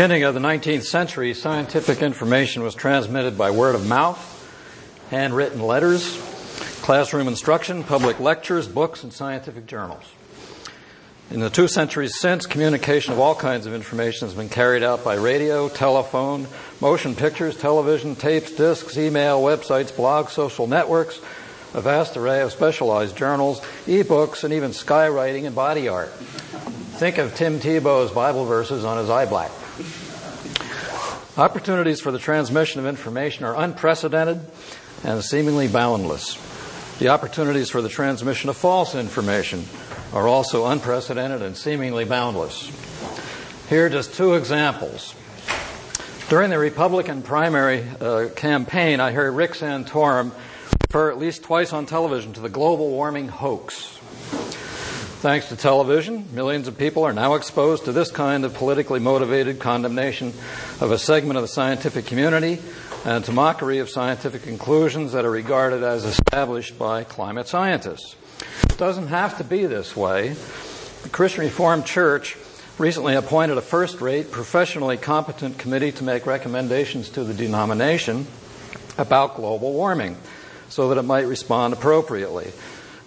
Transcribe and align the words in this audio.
beginning 0.00 0.22
of 0.22 0.32
the 0.32 0.40
19th 0.40 0.84
century, 0.84 1.34
scientific 1.34 2.00
information 2.00 2.62
was 2.62 2.74
transmitted 2.74 3.36
by 3.36 3.50
word 3.50 3.74
of 3.74 3.86
mouth, 3.86 4.18
handwritten 5.10 5.60
letters, 5.60 6.16
classroom 6.80 7.28
instruction, 7.28 7.84
public 7.84 8.18
lectures, 8.18 8.66
books, 8.66 9.02
and 9.02 9.12
scientific 9.12 9.66
journals. 9.66 10.02
In 11.30 11.40
the 11.40 11.50
two 11.50 11.68
centuries 11.68 12.18
since, 12.18 12.46
communication 12.46 13.12
of 13.12 13.18
all 13.18 13.34
kinds 13.34 13.66
of 13.66 13.74
information 13.74 14.26
has 14.26 14.34
been 14.34 14.48
carried 14.48 14.82
out 14.82 15.04
by 15.04 15.16
radio, 15.16 15.68
telephone, 15.68 16.46
motion 16.80 17.14
pictures, 17.14 17.54
television, 17.54 18.16
tapes, 18.16 18.52
discs, 18.52 18.96
email, 18.96 19.42
websites, 19.42 19.92
blogs, 19.92 20.30
social 20.30 20.66
networks, 20.66 21.20
a 21.74 21.82
vast 21.82 22.16
array 22.16 22.40
of 22.40 22.52
specialized 22.52 23.18
journals, 23.18 23.60
e-books, 23.86 24.44
and 24.44 24.54
even 24.54 24.70
skywriting 24.70 25.44
and 25.44 25.54
body 25.54 25.88
art. 25.88 26.08
Think 26.08 27.18
of 27.18 27.34
Tim 27.34 27.60
Tebow's 27.60 28.12
Bible 28.12 28.46
verses 28.46 28.82
on 28.82 28.96
his 28.96 29.10
eye 29.10 29.26
black. 29.26 29.50
Opportunities 31.40 32.02
for 32.02 32.10
the 32.10 32.18
transmission 32.18 32.80
of 32.80 32.86
information 32.86 33.46
are 33.46 33.56
unprecedented 33.56 34.44
and 35.04 35.24
seemingly 35.24 35.68
boundless. 35.68 36.36
The 36.98 37.08
opportunities 37.08 37.70
for 37.70 37.80
the 37.80 37.88
transmission 37.88 38.50
of 38.50 38.58
false 38.58 38.94
information 38.94 39.64
are 40.12 40.28
also 40.28 40.66
unprecedented 40.66 41.40
and 41.40 41.56
seemingly 41.56 42.04
boundless. 42.04 42.70
Here 43.70 43.86
are 43.86 43.88
just 43.88 44.12
two 44.12 44.34
examples. 44.34 45.14
During 46.28 46.50
the 46.50 46.58
Republican 46.58 47.22
primary 47.22 47.86
uh, 47.88 48.28
campaign, 48.36 49.00
I 49.00 49.12
heard 49.12 49.34
Rick 49.34 49.52
Santorum 49.52 50.32
refer 50.82 51.10
at 51.10 51.16
least 51.16 51.42
twice 51.42 51.72
on 51.72 51.86
television 51.86 52.34
to 52.34 52.40
the 52.40 52.50
global 52.50 52.90
warming 52.90 53.28
hoax. 53.28 53.98
Thanks 55.20 55.50
to 55.50 55.56
television, 55.56 56.34
millions 56.34 56.66
of 56.66 56.78
people 56.78 57.04
are 57.04 57.12
now 57.12 57.34
exposed 57.34 57.84
to 57.84 57.92
this 57.92 58.10
kind 58.10 58.42
of 58.46 58.54
politically 58.54 59.00
motivated 59.00 59.58
condemnation 59.58 60.28
of 60.80 60.92
a 60.92 60.98
segment 60.98 61.36
of 61.36 61.42
the 61.42 61.48
scientific 61.48 62.06
community 62.06 62.58
and 63.04 63.22
to 63.26 63.30
mockery 63.30 63.80
of 63.80 63.90
scientific 63.90 64.44
conclusions 64.44 65.12
that 65.12 65.26
are 65.26 65.30
regarded 65.30 65.82
as 65.82 66.06
established 66.06 66.78
by 66.78 67.04
climate 67.04 67.46
scientists. 67.46 68.16
It 68.62 68.78
doesn't 68.78 69.08
have 69.08 69.36
to 69.36 69.44
be 69.44 69.66
this 69.66 69.94
way. 69.94 70.30
The 71.02 71.10
Christian 71.10 71.44
Reformed 71.44 71.84
Church 71.84 72.38
recently 72.78 73.14
appointed 73.14 73.58
a 73.58 73.60
first 73.60 74.00
rate, 74.00 74.30
professionally 74.30 74.96
competent 74.96 75.58
committee 75.58 75.92
to 75.92 76.02
make 76.02 76.24
recommendations 76.24 77.10
to 77.10 77.24
the 77.24 77.34
denomination 77.34 78.26
about 78.96 79.36
global 79.36 79.74
warming 79.74 80.16
so 80.70 80.88
that 80.88 80.98
it 80.98 81.02
might 81.02 81.26
respond 81.26 81.74
appropriately. 81.74 82.50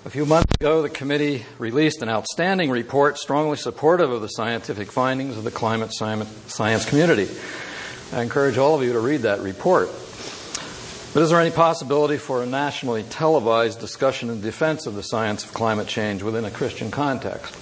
A 0.05 0.09
few 0.09 0.25
months 0.25 0.53
ago, 0.59 0.81
the 0.81 0.89
committee 0.89 1.45
released 1.59 2.01
an 2.01 2.09
outstanding 2.09 2.69
report 2.69 3.17
strongly 3.17 3.55
supportive 3.55 4.11
of 4.11 4.21
the 4.21 4.27
scientific 4.27 4.91
findings 4.91 5.37
of 5.37 5.45
the 5.45 5.51
climate 5.51 5.93
science 5.93 6.85
community. 6.85 7.29
I 8.11 8.21
encourage 8.21 8.57
all 8.57 8.75
of 8.75 8.83
you 8.83 8.91
to 8.91 8.99
read 8.99 9.21
that 9.21 9.39
report. 9.39 9.87
But 11.13 11.23
is 11.23 11.29
there 11.29 11.39
any 11.39 11.51
possibility 11.51 12.17
for 12.17 12.43
a 12.43 12.45
nationally 12.45 13.03
televised 13.03 13.79
discussion 13.79 14.29
in 14.29 14.41
defense 14.41 14.87
of 14.87 14.95
the 14.95 15.03
science 15.03 15.45
of 15.45 15.53
climate 15.53 15.87
change 15.87 16.21
within 16.21 16.43
a 16.43 16.51
Christian 16.51 16.91
context? 16.91 17.55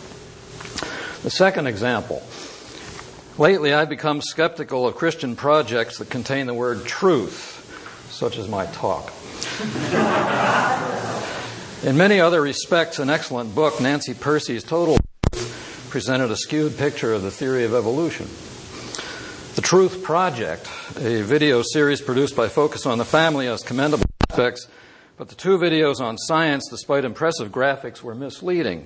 The 1.21 1.29
second 1.29 1.67
example. 1.67 2.23
Lately, 3.37 3.71
I've 3.71 3.89
become 3.89 4.19
skeptical 4.19 4.87
of 4.87 4.95
Christian 4.95 5.35
projects 5.35 5.99
that 5.99 6.09
contain 6.09 6.47
the 6.47 6.55
word 6.55 6.85
truth, 6.85 8.09
such 8.09 8.39
as 8.39 8.47
my 8.47 8.65
talk. 8.65 9.13
In 11.83 11.97
many 11.97 12.19
other 12.19 12.43
respects, 12.43 12.99
an 12.99 13.09
excellent 13.09 13.55
book, 13.55 13.81
Nancy 13.81 14.13
Pearcey's 14.13 14.63
Total 14.63 14.99
presented 15.89 16.29
a 16.29 16.35
skewed 16.35 16.77
picture 16.77 17.11
of 17.11 17.23
the 17.23 17.31
theory 17.31 17.63
of 17.63 17.73
evolution. 17.73 18.27
The 19.55 19.63
Truth 19.63 20.03
Project, 20.03 20.69
a 20.97 21.23
video 21.23 21.63
series 21.63 21.99
produced 21.99 22.35
by 22.35 22.49
Focus 22.49 22.85
on 22.85 22.99
the 22.99 23.03
Family, 23.03 23.47
has 23.47 23.63
commendable 23.63 24.05
aspects, 24.29 24.67
but 25.17 25.29
the 25.29 25.35
two 25.35 25.57
videos 25.57 25.99
on 25.99 26.19
science, 26.19 26.67
despite 26.69 27.03
impressive 27.03 27.51
graphics, 27.51 28.03
were 28.03 28.13
misleading. 28.13 28.85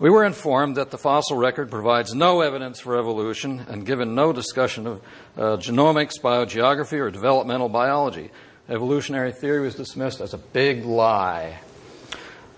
We 0.00 0.10
were 0.10 0.24
informed 0.24 0.78
that 0.78 0.90
the 0.90 0.98
fossil 0.98 1.36
record 1.36 1.70
provides 1.70 2.12
no 2.12 2.40
evidence 2.40 2.80
for 2.80 2.98
evolution 2.98 3.64
and 3.68 3.86
given 3.86 4.16
no 4.16 4.32
discussion 4.32 4.88
of 4.88 5.00
uh, 5.36 5.42
genomics, 5.58 6.20
biogeography, 6.20 6.98
or 6.98 7.12
developmental 7.12 7.68
biology. 7.68 8.32
Evolutionary 8.68 9.30
theory 9.30 9.60
was 9.60 9.76
dismissed 9.76 10.20
as 10.20 10.34
a 10.34 10.38
big 10.38 10.84
lie. 10.84 11.60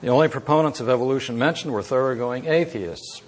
The 0.01 0.09
only 0.09 0.29
proponents 0.29 0.81
of 0.81 0.89
evolution 0.89 1.37
mentioned 1.37 1.75
were 1.75 1.83
thoroughgoing 1.83 2.47
atheists. 2.47 3.21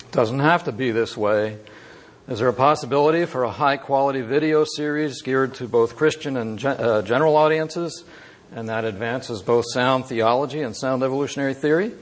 It 0.00 0.12
doesn't 0.12 0.38
have 0.38 0.62
to 0.64 0.72
be 0.72 0.92
this 0.92 1.16
way. 1.16 1.58
Is 2.28 2.38
there 2.38 2.48
a 2.48 2.52
possibility 2.52 3.24
for 3.24 3.42
a 3.42 3.50
high 3.50 3.76
quality 3.76 4.20
video 4.20 4.64
series 4.64 5.20
geared 5.22 5.54
to 5.54 5.66
both 5.66 5.96
Christian 5.96 6.36
and 6.36 6.64
uh, 6.64 7.02
general 7.02 7.36
audiences 7.36 8.04
and 8.52 8.68
that 8.68 8.84
advances 8.84 9.42
both 9.42 9.64
sound 9.72 10.06
theology 10.06 10.62
and 10.62 10.76
sound 10.76 11.02
evolutionary 11.02 11.54
theory? 11.54 11.92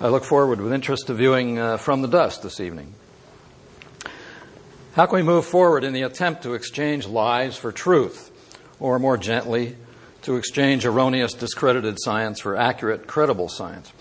I 0.00 0.08
look 0.08 0.24
forward 0.24 0.58
with 0.58 0.72
interest 0.72 1.08
to 1.08 1.14
viewing 1.14 1.58
uh, 1.58 1.76
From 1.76 2.00
the 2.00 2.08
Dust 2.08 2.42
this 2.42 2.58
evening. 2.58 2.94
How 4.94 5.04
can 5.04 5.16
we 5.16 5.22
move 5.22 5.44
forward 5.44 5.84
in 5.84 5.92
the 5.92 6.02
attempt 6.02 6.42
to 6.44 6.54
exchange 6.54 7.06
lies 7.06 7.54
for 7.56 7.70
truth, 7.70 8.30
or 8.80 8.98
more 8.98 9.18
gently, 9.18 9.76
to 10.22 10.36
exchange 10.36 10.86
erroneous, 10.86 11.34
discredited 11.34 11.98
science 12.00 12.40
for 12.40 12.56
accurate, 12.56 13.06
credible 13.06 13.48
science. 13.48 13.92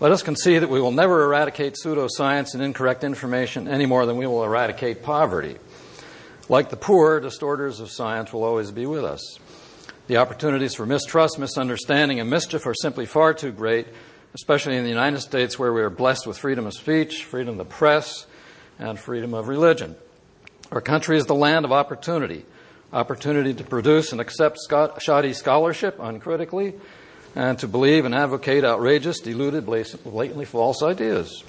Let 0.00 0.10
us 0.10 0.22
concede 0.22 0.62
that 0.62 0.70
we 0.70 0.80
will 0.80 0.90
never 0.90 1.22
eradicate 1.22 1.76
pseudoscience 1.82 2.54
and 2.54 2.62
incorrect 2.62 3.04
information 3.04 3.68
any 3.68 3.86
more 3.86 4.04
than 4.04 4.16
we 4.16 4.26
will 4.26 4.42
eradicate 4.42 5.02
poverty. 5.02 5.56
Like 6.48 6.70
the 6.70 6.76
poor, 6.76 7.20
distorters 7.20 7.78
of 7.78 7.90
science 7.90 8.32
will 8.32 8.42
always 8.42 8.72
be 8.72 8.84
with 8.84 9.04
us. 9.04 9.38
The 10.08 10.16
opportunities 10.16 10.74
for 10.74 10.86
mistrust, 10.86 11.38
misunderstanding, 11.38 12.18
and 12.18 12.28
mischief 12.28 12.66
are 12.66 12.74
simply 12.74 13.06
far 13.06 13.32
too 13.32 13.52
great, 13.52 13.86
especially 14.34 14.76
in 14.76 14.82
the 14.82 14.90
United 14.90 15.20
States 15.20 15.56
where 15.56 15.72
we 15.72 15.82
are 15.82 15.90
blessed 15.90 16.26
with 16.26 16.36
freedom 16.36 16.66
of 16.66 16.74
speech, 16.74 17.24
freedom 17.24 17.50
of 17.50 17.58
the 17.58 17.64
press, 17.64 18.26
and 18.80 18.98
freedom 18.98 19.34
of 19.34 19.46
religion. 19.46 19.94
Our 20.72 20.80
country 20.80 21.16
is 21.16 21.26
the 21.26 21.34
land 21.34 21.64
of 21.64 21.70
opportunity 21.70 22.44
opportunity 22.92 23.54
to 23.54 23.64
produce 23.64 24.12
and 24.12 24.20
accept 24.20 24.58
shoddy 24.98 25.32
scholarship 25.32 25.96
uncritically, 25.98 26.74
and 27.34 27.58
to 27.58 27.66
believe 27.66 28.04
and 28.04 28.14
advocate 28.14 28.64
outrageous, 28.64 29.20
deluded, 29.20 29.64
blatantly 29.64 30.44
false 30.44 30.82
ideas. 30.82 31.42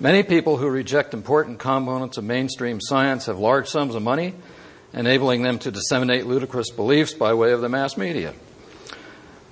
Many 0.00 0.22
people 0.22 0.56
who 0.56 0.68
reject 0.68 1.14
important 1.14 1.58
components 1.58 2.16
of 2.16 2.24
mainstream 2.24 2.80
science 2.80 3.26
have 3.26 3.38
large 3.38 3.68
sums 3.68 3.94
of 3.94 4.02
money, 4.02 4.34
enabling 4.92 5.42
them 5.42 5.58
to 5.60 5.70
disseminate 5.70 6.26
ludicrous 6.26 6.70
beliefs 6.70 7.12
by 7.12 7.34
way 7.34 7.52
of 7.52 7.60
the 7.60 7.68
mass 7.68 7.96
media. 7.96 8.32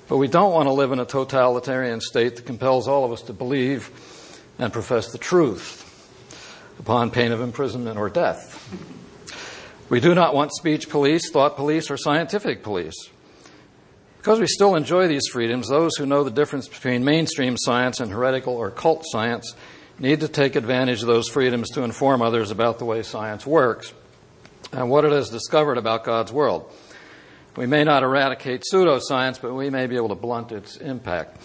But 0.08 0.16
we 0.16 0.28
don't 0.28 0.52
want 0.52 0.66
to 0.66 0.72
live 0.72 0.92
in 0.92 0.98
a 0.98 1.04
totalitarian 1.04 2.00
state 2.00 2.36
that 2.36 2.46
compels 2.46 2.88
all 2.88 3.04
of 3.04 3.12
us 3.12 3.22
to 3.22 3.32
believe 3.32 3.90
and 4.58 4.72
profess 4.72 5.12
the 5.12 5.18
truth 5.18 5.88
upon 6.78 7.10
pain 7.10 7.32
of 7.32 7.40
imprisonment 7.40 7.98
or 7.98 8.08
death. 8.10 9.01
We 9.92 10.00
do 10.00 10.14
not 10.14 10.34
want 10.34 10.54
speech 10.54 10.88
police, 10.88 11.30
thought 11.30 11.54
police, 11.54 11.90
or 11.90 11.98
scientific 11.98 12.62
police. 12.62 12.94
Because 14.16 14.40
we 14.40 14.46
still 14.46 14.74
enjoy 14.74 15.06
these 15.06 15.28
freedoms, 15.30 15.68
those 15.68 15.98
who 15.98 16.06
know 16.06 16.24
the 16.24 16.30
difference 16.30 16.66
between 16.66 17.04
mainstream 17.04 17.56
science 17.58 18.00
and 18.00 18.10
heretical 18.10 18.54
or 18.54 18.70
cult 18.70 19.04
science 19.06 19.54
need 19.98 20.20
to 20.20 20.28
take 20.28 20.56
advantage 20.56 21.02
of 21.02 21.08
those 21.08 21.28
freedoms 21.28 21.68
to 21.72 21.82
inform 21.82 22.22
others 22.22 22.50
about 22.50 22.78
the 22.78 22.86
way 22.86 23.02
science 23.02 23.44
works 23.44 23.92
and 24.72 24.88
what 24.88 25.04
it 25.04 25.12
has 25.12 25.28
discovered 25.28 25.76
about 25.76 26.04
God's 26.04 26.32
world. 26.32 26.72
We 27.56 27.66
may 27.66 27.84
not 27.84 28.02
eradicate 28.02 28.62
pseudoscience, 28.62 29.42
but 29.42 29.52
we 29.52 29.68
may 29.68 29.88
be 29.88 29.96
able 29.96 30.08
to 30.08 30.14
blunt 30.14 30.52
its 30.52 30.78
impact. 30.78 31.36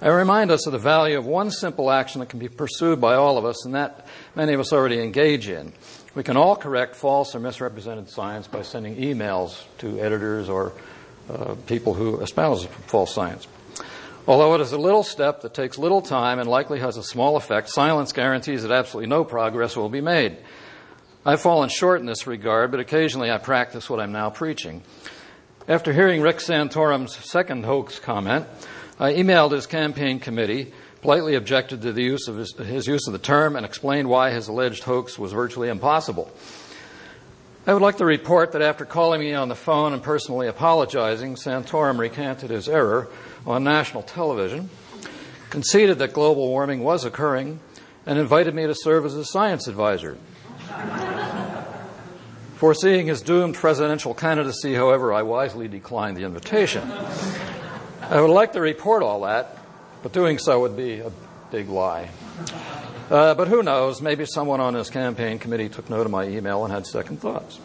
I 0.00 0.08
remind 0.10 0.52
us 0.52 0.66
of 0.66 0.72
the 0.72 0.78
value 0.78 1.18
of 1.18 1.26
one 1.26 1.50
simple 1.50 1.90
action 1.90 2.20
that 2.20 2.28
can 2.28 2.38
be 2.38 2.48
pursued 2.48 3.00
by 3.00 3.16
all 3.16 3.38
of 3.38 3.44
us, 3.44 3.64
and 3.66 3.74
that 3.74 4.06
many 4.36 4.52
of 4.52 4.60
us 4.60 4.72
already 4.72 5.02
engage 5.02 5.48
in. 5.48 5.72
We 6.12 6.24
can 6.24 6.36
all 6.36 6.56
correct 6.56 6.96
false 6.96 7.36
or 7.36 7.40
misrepresented 7.40 8.08
science 8.08 8.48
by 8.48 8.62
sending 8.62 8.96
emails 8.96 9.62
to 9.78 10.00
editors 10.00 10.48
or 10.48 10.72
uh, 11.30 11.54
people 11.66 11.94
who 11.94 12.20
espouse 12.20 12.64
false 12.64 13.14
science. 13.14 13.46
Although 14.26 14.56
it 14.56 14.60
is 14.60 14.72
a 14.72 14.78
little 14.78 15.04
step 15.04 15.42
that 15.42 15.54
takes 15.54 15.78
little 15.78 16.02
time 16.02 16.40
and 16.40 16.48
likely 16.50 16.80
has 16.80 16.96
a 16.96 17.04
small 17.04 17.36
effect, 17.36 17.68
silence 17.68 18.12
guarantees 18.12 18.62
that 18.62 18.72
absolutely 18.72 19.08
no 19.08 19.22
progress 19.22 19.76
will 19.76 19.88
be 19.88 20.00
made. 20.00 20.36
I've 21.24 21.40
fallen 21.40 21.68
short 21.68 22.00
in 22.00 22.06
this 22.06 22.26
regard, 22.26 22.72
but 22.72 22.80
occasionally 22.80 23.30
I 23.30 23.38
practice 23.38 23.88
what 23.88 24.00
I'm 24.00 24.12
now 24.12 24.30
preaching. 24.30 24.82
After 25.68 25.92
hearing 25.92 26.22
Rick 26.22 26.38
Santorum's 26.38 27.14
second 27.16 27.64
hoax 27.64 28.00
comment, 28.00 28.46
I 28.98 29.12
emailed 29.12 29.52
his 29.52 29.66
campaign 29.66 30.18
committee 30.18 30.72
politely 31.02 31.34
objected 31.34 31.82
to 31.82 31.92
the 31.92 32.02
use 32.02 32.28
of 32.28 32.36
his, 32.36 32.54
his 32.56 32.86
use 32.86 33.06
of 33.06 33.12
the 33.12 33.18
term 33.18 33.56
and 33.56 33.64
explained 33.64 34.08
why 34.08 34.30
his 34.30 34.48
alleged 34.48 34.84
hoax 34.84 35.18
was 35.18 35.32
virtually 35.32 35.68
impossible. 35.68 36.30
I 37.66 37.72
would 37.72 37.82
like 37.82 37.98
to 37.98 38.06
report 38.06 38.52
that 38.52 38.62
after 38.62 38.84
calling 38.84 39.20
me 39.20 39.34
on 39.34 39.48
the 39.48 39.54
phone 39.54 39.92
and 39.92 40.02
personally 40.02 40.48
apologizing, 40.48 41.36
Santorum 41.36 41.98
recanted 41.98 42.50
his 42.50 42.68
error 42.68 43.08
on 43.46 43.64
national 43.64 44.02
television, 44.02 44.70
conceded 45.50 45.98
that 45.98 46.12
global 46.12 46.48
warming 46.48 46.82
was 46.82 47.04
occurring, 47.04 47.60
and 48.06 48.18
invited 48.18 48.54
me 48.54 48.66
to 48.66 48.74
serve 48.74 49.04
as 49.04 49.14
a 49.14 49.24
science 49.24 49.68
advisor. 49.68 50.16
Foreseeing 52.56 53.06
his 53.06 53.22
doomed 53.22 53.54
presidential 53.54 54.14
candidacy, 54.14 54.74
however, 54.74 55.12
I 55.12 55.22
wisely 55.22 55.68
declined 55.68 56.16
the 56.16 56.24
invitation. 56.24 56.90
I 58.02 58.20
would 58.20 58.30
like 58.30 58.54
to 58.54 58.60
report 58.60 59.02
all 59.02 59.20
that, 59.22 59.59
but 60.02 60.12
doing 60.12 60.38
so 60.38 60.60
would 60.60 60.76
be 60.76 61.00
a 61.00 61.12
big 61.50 61.68
lie. 61.68 62.08
Uh, 63.10 63.34
but 63.34 63.48
who 63.48 63.62
knows? 63.62 64.00
Maybe 64.00 64.24
someone 64.24 64.60
on 64.60 64.74
his 64.74 64.88
campaign 64.88 65.38
committee 65.38 65.68
took 65.68 65.90
note 65.90 66.06
of 66.06 66.12
my 66.12 66.24
email 66.24 66.64
and 66.64 66.72
had 66.72 66.86
second 66.86 67.20
thoughts. 67.20 67.58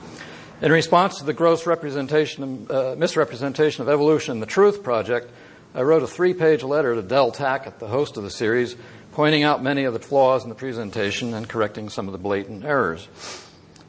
In 0.62 0.72
response 0.72 1.20
to 1.20 1.26
the 1.26 1.34
gross 1.34 1.68
representation, 1.68 2.68
uh, 2.70 2.96
misrepresentation 2.98 3.82
of 3.84 3.90
evolution 3.90 4.32
in 4.32 4.40
the 4.40 4.46
Truth 4.46 4.84
Project, 4.84 5.30
I 5.76 5.82
wrote 5.82 6.02
a 6.02 6.08
three 6.08 6.34
page 6.34 6.64
letter 6.64 6.96
to 6.96 7.02
Del 7.02 7.32
Tackett, 7.32 7.80
the 7.80 7.88
host 7.88 8.18
of 8.18 8.24
the 8.24 8.32
series, 8.32 8.76
pointing 9.12 9.44
out 9.44 9.62
many 9.62 9.84
of 9.84 9.94
the 9.94 10.00
flaws 10.00 10.44
in 10.44 10.50
the 10.50 10.56
presentation 10.56 11.34
and 11.34 11.48
correcting 11.48 11.90
some 11.90 12.08
of 12.08 12.14
the 12.14 12.18
blatant 12.18 12.66
errors. 12.66 13.08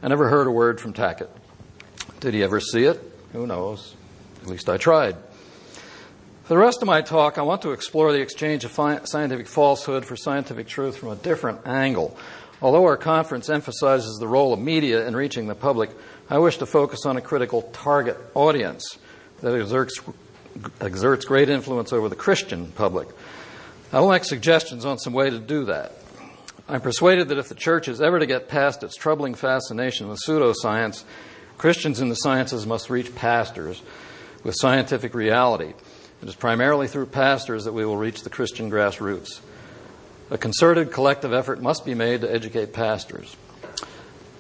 I 0.03 0.09
never 0.09 0.29
heard 0.29 0.47
a 0.47 0.51
word 0.51 0.81
from 0.81 0.93
Tackett. 0.93 1.31
Did 2.21 2.35
he 2.35 2.43
ever 2.43 2.61
see 2.61 2.85
it? 2.85 3.01
Who 3.33 3.47
knows? 3.47 3.95
At 4.43 4.49
least 4.49 4.69
I 4.69 4.77
tried. 4.77 5.17
For 6.47 6.55
the 6.55 6.61
rest 6.61 6.81
of 6.81 6.87
my 6.87 7.03
talk, 7.03 7.39
I 7.39 7.43
want 7.43 7.63
to 7.63 7.73
explore 7.73 8.13
the 8.13 8.21
exchange 8.21 8.65
of 8.65 8.71
fi- 8.71 9.01
scientific 9.03 9.49
falsehood 9.49 10.05
for 10.05 10.15
scientific 10.15 10.69
truth 10.69 10.97
from 10.97 11.09
a 11.09 11.17
different 11.17 11.67
angle. 11.67 12.17
Although 12.63 12.85
our 12.85 12.97
conference 12.97 13.51
emphasizes 13.51 14.19
the 14.19 14.29
role 14.29 14.53
of 14.53 14.61
media 14.61 15.09
in 15.09 15.17
reaching 15.17 15.49
the 15.49 15.57
public, 15.57 15.91
I 16.31 16.39
wish 16.39 16.59
to 16.59 16.67
focus 16.67 17.05
on 17.05 17.17
a 17.17 17.21
critical 17.21 17.63
target 17.73 18.17
audience 18.35 18.97
that 19.41 19.61
exerts, 19.61 20.01
exerts 20.81 21.25
great 21.25 21.49
influence 21.49 21.93
over 21.93 22.09
the 22.09 22.15
Christian 22.15 22.71
public. 22.71 23.09
I 23.93 23.99
will 23.99 24.13
make 24.13 24.23
suggestions 24.23 24.85
on 24.85 24.99
some 24.99 25.15
way 25.15 25.31
to 25.31 25.41
do 25.41 25.65
that. 25.65 25.97
I'm 26.69 26.81
persuaded 26.81 27.27
that 27.31 27.39
if 27.39 27.49
the 27.49 27.57
church 27.57 27.89
is 27.89 28.01
ever 28.01 28.21
to 28.21 28.27
get 28.27 28.47
past 28.47 28.85
its 28.85 28.95
troubling 28.95 29.35
fascination 29.35 30.07
with 30.07 30.21
pseudoscience, 30.25 31.03
Christians 31.59 32.01
in 32.01 32.09
the 32.09 32.15
sciences 32.15 32.69
must 32.69 32.89
reach 32.89 33.17
pastors 33.17 33.83
with 34.45 34.55
scientific 34.57 35.13
reality. 35.13 35.73
It 36.23 36.29
is 36.29 36.35
primarily 36.35 36.89
through 36.89 37.07
pastors 37.07 37.65
that 37.65 37.73
we 37.73 37.85
will 37.85 37.97
reach 37.97 38.23
the 38.23 38.31
Christian 38.31 38.71
grassroots. 38.71 39.41
A 40.31 40.39
concerted 40.39 40.91
collective 40.91 41.33
effort 41.33 41.61
must 41.61 41.85
be 41.85 41.95
made 41.95 42.23
to 42.23 42.33
educate 42.33 42.73
pastors. 42.73 43.37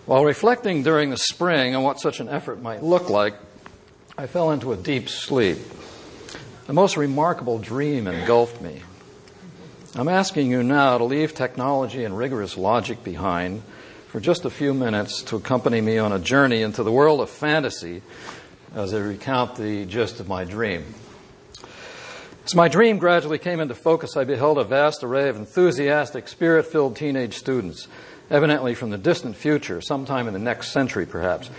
While 0.06 0.24
reflecting 0.24 0.82
during 0.82 1.10
the 1.10 1.16
spring 1.16 1.76
on 1.76 1.82
what 1.82 2.00
such 2.00 2.20
an 2.20 2.28
effort 2.28 2.62
might 2.62 2.82
look 2.82 3.10
like, 3.10 3.34
I 4.16 4.26
fell 4.26 4.52
into 4.52 4.72
a 4.72 4.76
deep 4.76 5.08
sleep. 5.08 5.58
A 6.68 6.72
most 6.72 6.96
remarkable 6.96 7.58
dream 7.58 8.06
engulfed 8.06 8.60
me. 8.62 8.82
I'm 9.94 10.08
asking 10.08 10.50
you 10.50 10.62
now 10.62 10.98
to 10.98 11.04
leave 11.04 11.34
technology 11.34 12.04
and 12.04 12.16
rigorous 12.16 12.56
logic 12.56 13.04
behind 13.04 13.62
for 14.08 14.20
just 14.20 14.44
a 14.44 14.50
few 14.50 14.74
minutes 14.74 15.22
to 15.24 15.36
accompany 15.36 15.80
me 15.80 15.98
on 15.98 16.12
a 16.12 16.18
journey 16.18 16.62
into 16.62 16.82
the 16.82 16.92
world 16.92 17.20
of 17.20 17.30
fantasy 17.30 18.02
as 18.74 18.94
I 18.94 18.98
recount 18.98 19.56
the 19.56 19.84
gist 19.84 20.20
of 20.20 20.28
my 20.28 20.44
dream. 20.44 20.84
As 22.46 22.54
my 22.54 22.68
dream 22.68 22.98
gradually 22.98 23.38
came 23.38 23.58
into 23.58 23.74
focus, 23.74 24.16
I 24.16 24.22
beheld 24.22 24.56
a 24.56 24.62
vast 24.62 25.02
array 25.02 25.28
of 25.28 25.34
enthusiastic, 25.34 26.28
spirit 26.28 26.66
filled 26.66 26.94
teenage 26.94 27.34
students 27.34 27.88
evidently 28.30 28.72
from 28.72 28.90
the 28.90 28.98
distant 28.98 29.34
future, 29.34 29.80
sometime 29.80 30.28
in 30.28 30.32
the 30.32 30.38
next 30.38 30.70
century 30.70 31.06
perhaps. 31.06 31.50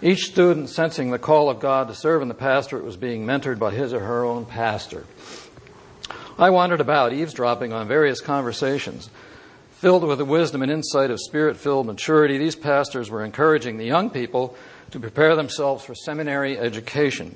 Each 0.00 0.26
student 0.26 0.70
sensing 0.70 1.10
the 1.10 1.18
call 1.18 1.50
of 1.50 1.58
God 1.58 1.88
to 1.88 1.94
serve 1.96 2.22
in 2.22 2.28
the 2.28 2.34
pastorate 2.34 2.84
was 2.84 2.96
being 2.96 3.26
mentored 3.26 3.58
by 3.58 3.72
his 3.72 3.92
or 3.92 3.98
her 3.98 4.24
own 4.24 4.44
pastor. 4.44 5.06
I 6.38 6.50
wandered 6.50 6.80
about, 6.80 7.12
eavesdropping 7.12 7.72
on 7.72 7.88
various 7.88 8.20
conversations. 8.20 9.10
Filled 9.72 10.04
with 10.04 10.18
the 10.18 10.24
wisdom 10.24 10.62
and 10.62 10.70
insight 10.70 11.10
of 11.10 11.18
spirit 11.18 11.56
filled 11.56 11.86
maturity, 11.86 12.38
these 12.38 12.54
pastors 12.54 13.10
were 13.10 13.24
encouraging 13.24 13.76
the 13.76 13.86
young 13.86 14.08
people 14.08 14.56
to 14.92 15.00
prepare 15.00 15.34
themselves 15.34 15.84
for 15.84 15.96
seminary 15.96 16.56
education 16.56 17.34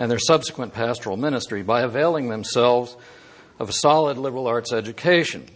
and 0.00 0.10
their 0.10 0.18
subsequent 0.18 0.72
pastoral 0.72 1.18
ministry 1.18 1.62
by 1.62 1.82
availing 1.82 2.30
themselves 2.30 2.96
of 3.58 3.68
a 3.68 3.72
solid 3.72 4.16
liberal 4.16 4.46
arts 4.46 4.72
education. 4.72 5.46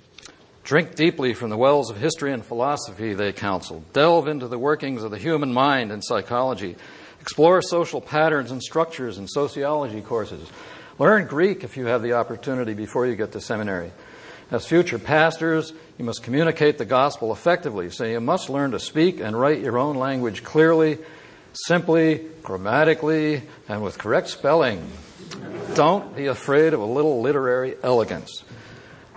Drink 0.65 0.95
deeply 0.95 1.33
from 1.33 1.49
the 1.49 1.57
wells 1.57 1.91
of 1.91 1.97
history 1.97 2.31
and 2.31 2.45
philosophy, 2.45 3.15
they 3.15 3.33
counseled. 3.33 3.91
Delve 3.95 4.29
into 4.29 4.47
the 4.47 4.59
workings 4.59 5.03
of 5.03 5.11
the 5.11 5.19
human 5.19 5.51
mind 5.51 5.91
and 5.91 6.05
psychology. 6.05 6.77
Explore 7.23 7.63
social 7.63 8.03
patterns 8.03 8.51
and 8.51 8.63
structures 8.63 9.17
in 9.17 9.27
sociology 9.27 10.03
courses. 10.03 10.47
Learn 10.99 11.27
Greek 11.27 11.65
if 11.65 11.79
you 11.79 11.87
have 11.87 12.03
the 12.03 12.13
opportunity 12.13 12.75
before 12.75 13.07
you 13.07 13.17
get 13.17 13.33
to 13.33 13.41
seminary. 13.41 13.93
As 14.51 14.67
future 14.67 14.99
pastors, 14.99 15.73
you 15.97 16.05
must 16.05 16.23
communicate 16.23 16.77
the 16.77 16.85
gospel 16.85 17.33
effectively, 17.33 17.89
so 17.89 18.05
you 18.05 18.21
must 18.21 18.51
learn 18.51 18.73
to 18.73 18.79
speak 18.79 19.21
and 19.21 19.41
write 19.41 19.61
your 19.61 19.79
own 19.79 19.97
language 19.97 20.45
clearly, 20.45 20.99
simply, 21.55 22.27
grammatically, 22.43 23.43
and 23.69 23.83
with 23.83 23.99
correct 23.99 24.29
spelling. 24.29 24.87
Don't 25.75 26.15
be 26.15 26.27
afraid 26.27 26.75
of 26.75 26.81
a 26.81 26.85
little 26.85 27.21
literary 27.21 27.77
elegance. 27.83 28.45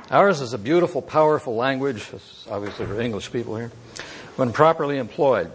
Ours 0.10 0.40
is 0.40 0.54
a 0.54 0.58
beautiful, 0.58 1.02
powerful 1.02 1.56
language, 1.56 2.10
obviously 2.50 2.86
for 2.86 3.00
English 3.02 3.32
people 3.32 3.58
here, 3.58 3.72
when 4.38 4.54
properly 4.54 4.98
employed. 4.98 5.52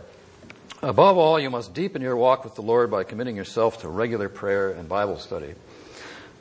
Above 0.82 1.17
all, 1.17 1.38
you 1.38 1.49
must 1.49 1.75
deepen 1.75 2.02
your 2.02 2.17
walk 2.17 2.44
with 2.44 2.55
the 2.56 2.62
Lord 2.62 2.90
by 2.90 3.05
committing 3.05 3.37
yourself 3.37 3.81
to 3.81 3.88
regular 3.88 4.29
prayer 4.29 4.70
and 4.70 4.88
Bible 4.88 5.19
study. 5.19 5.55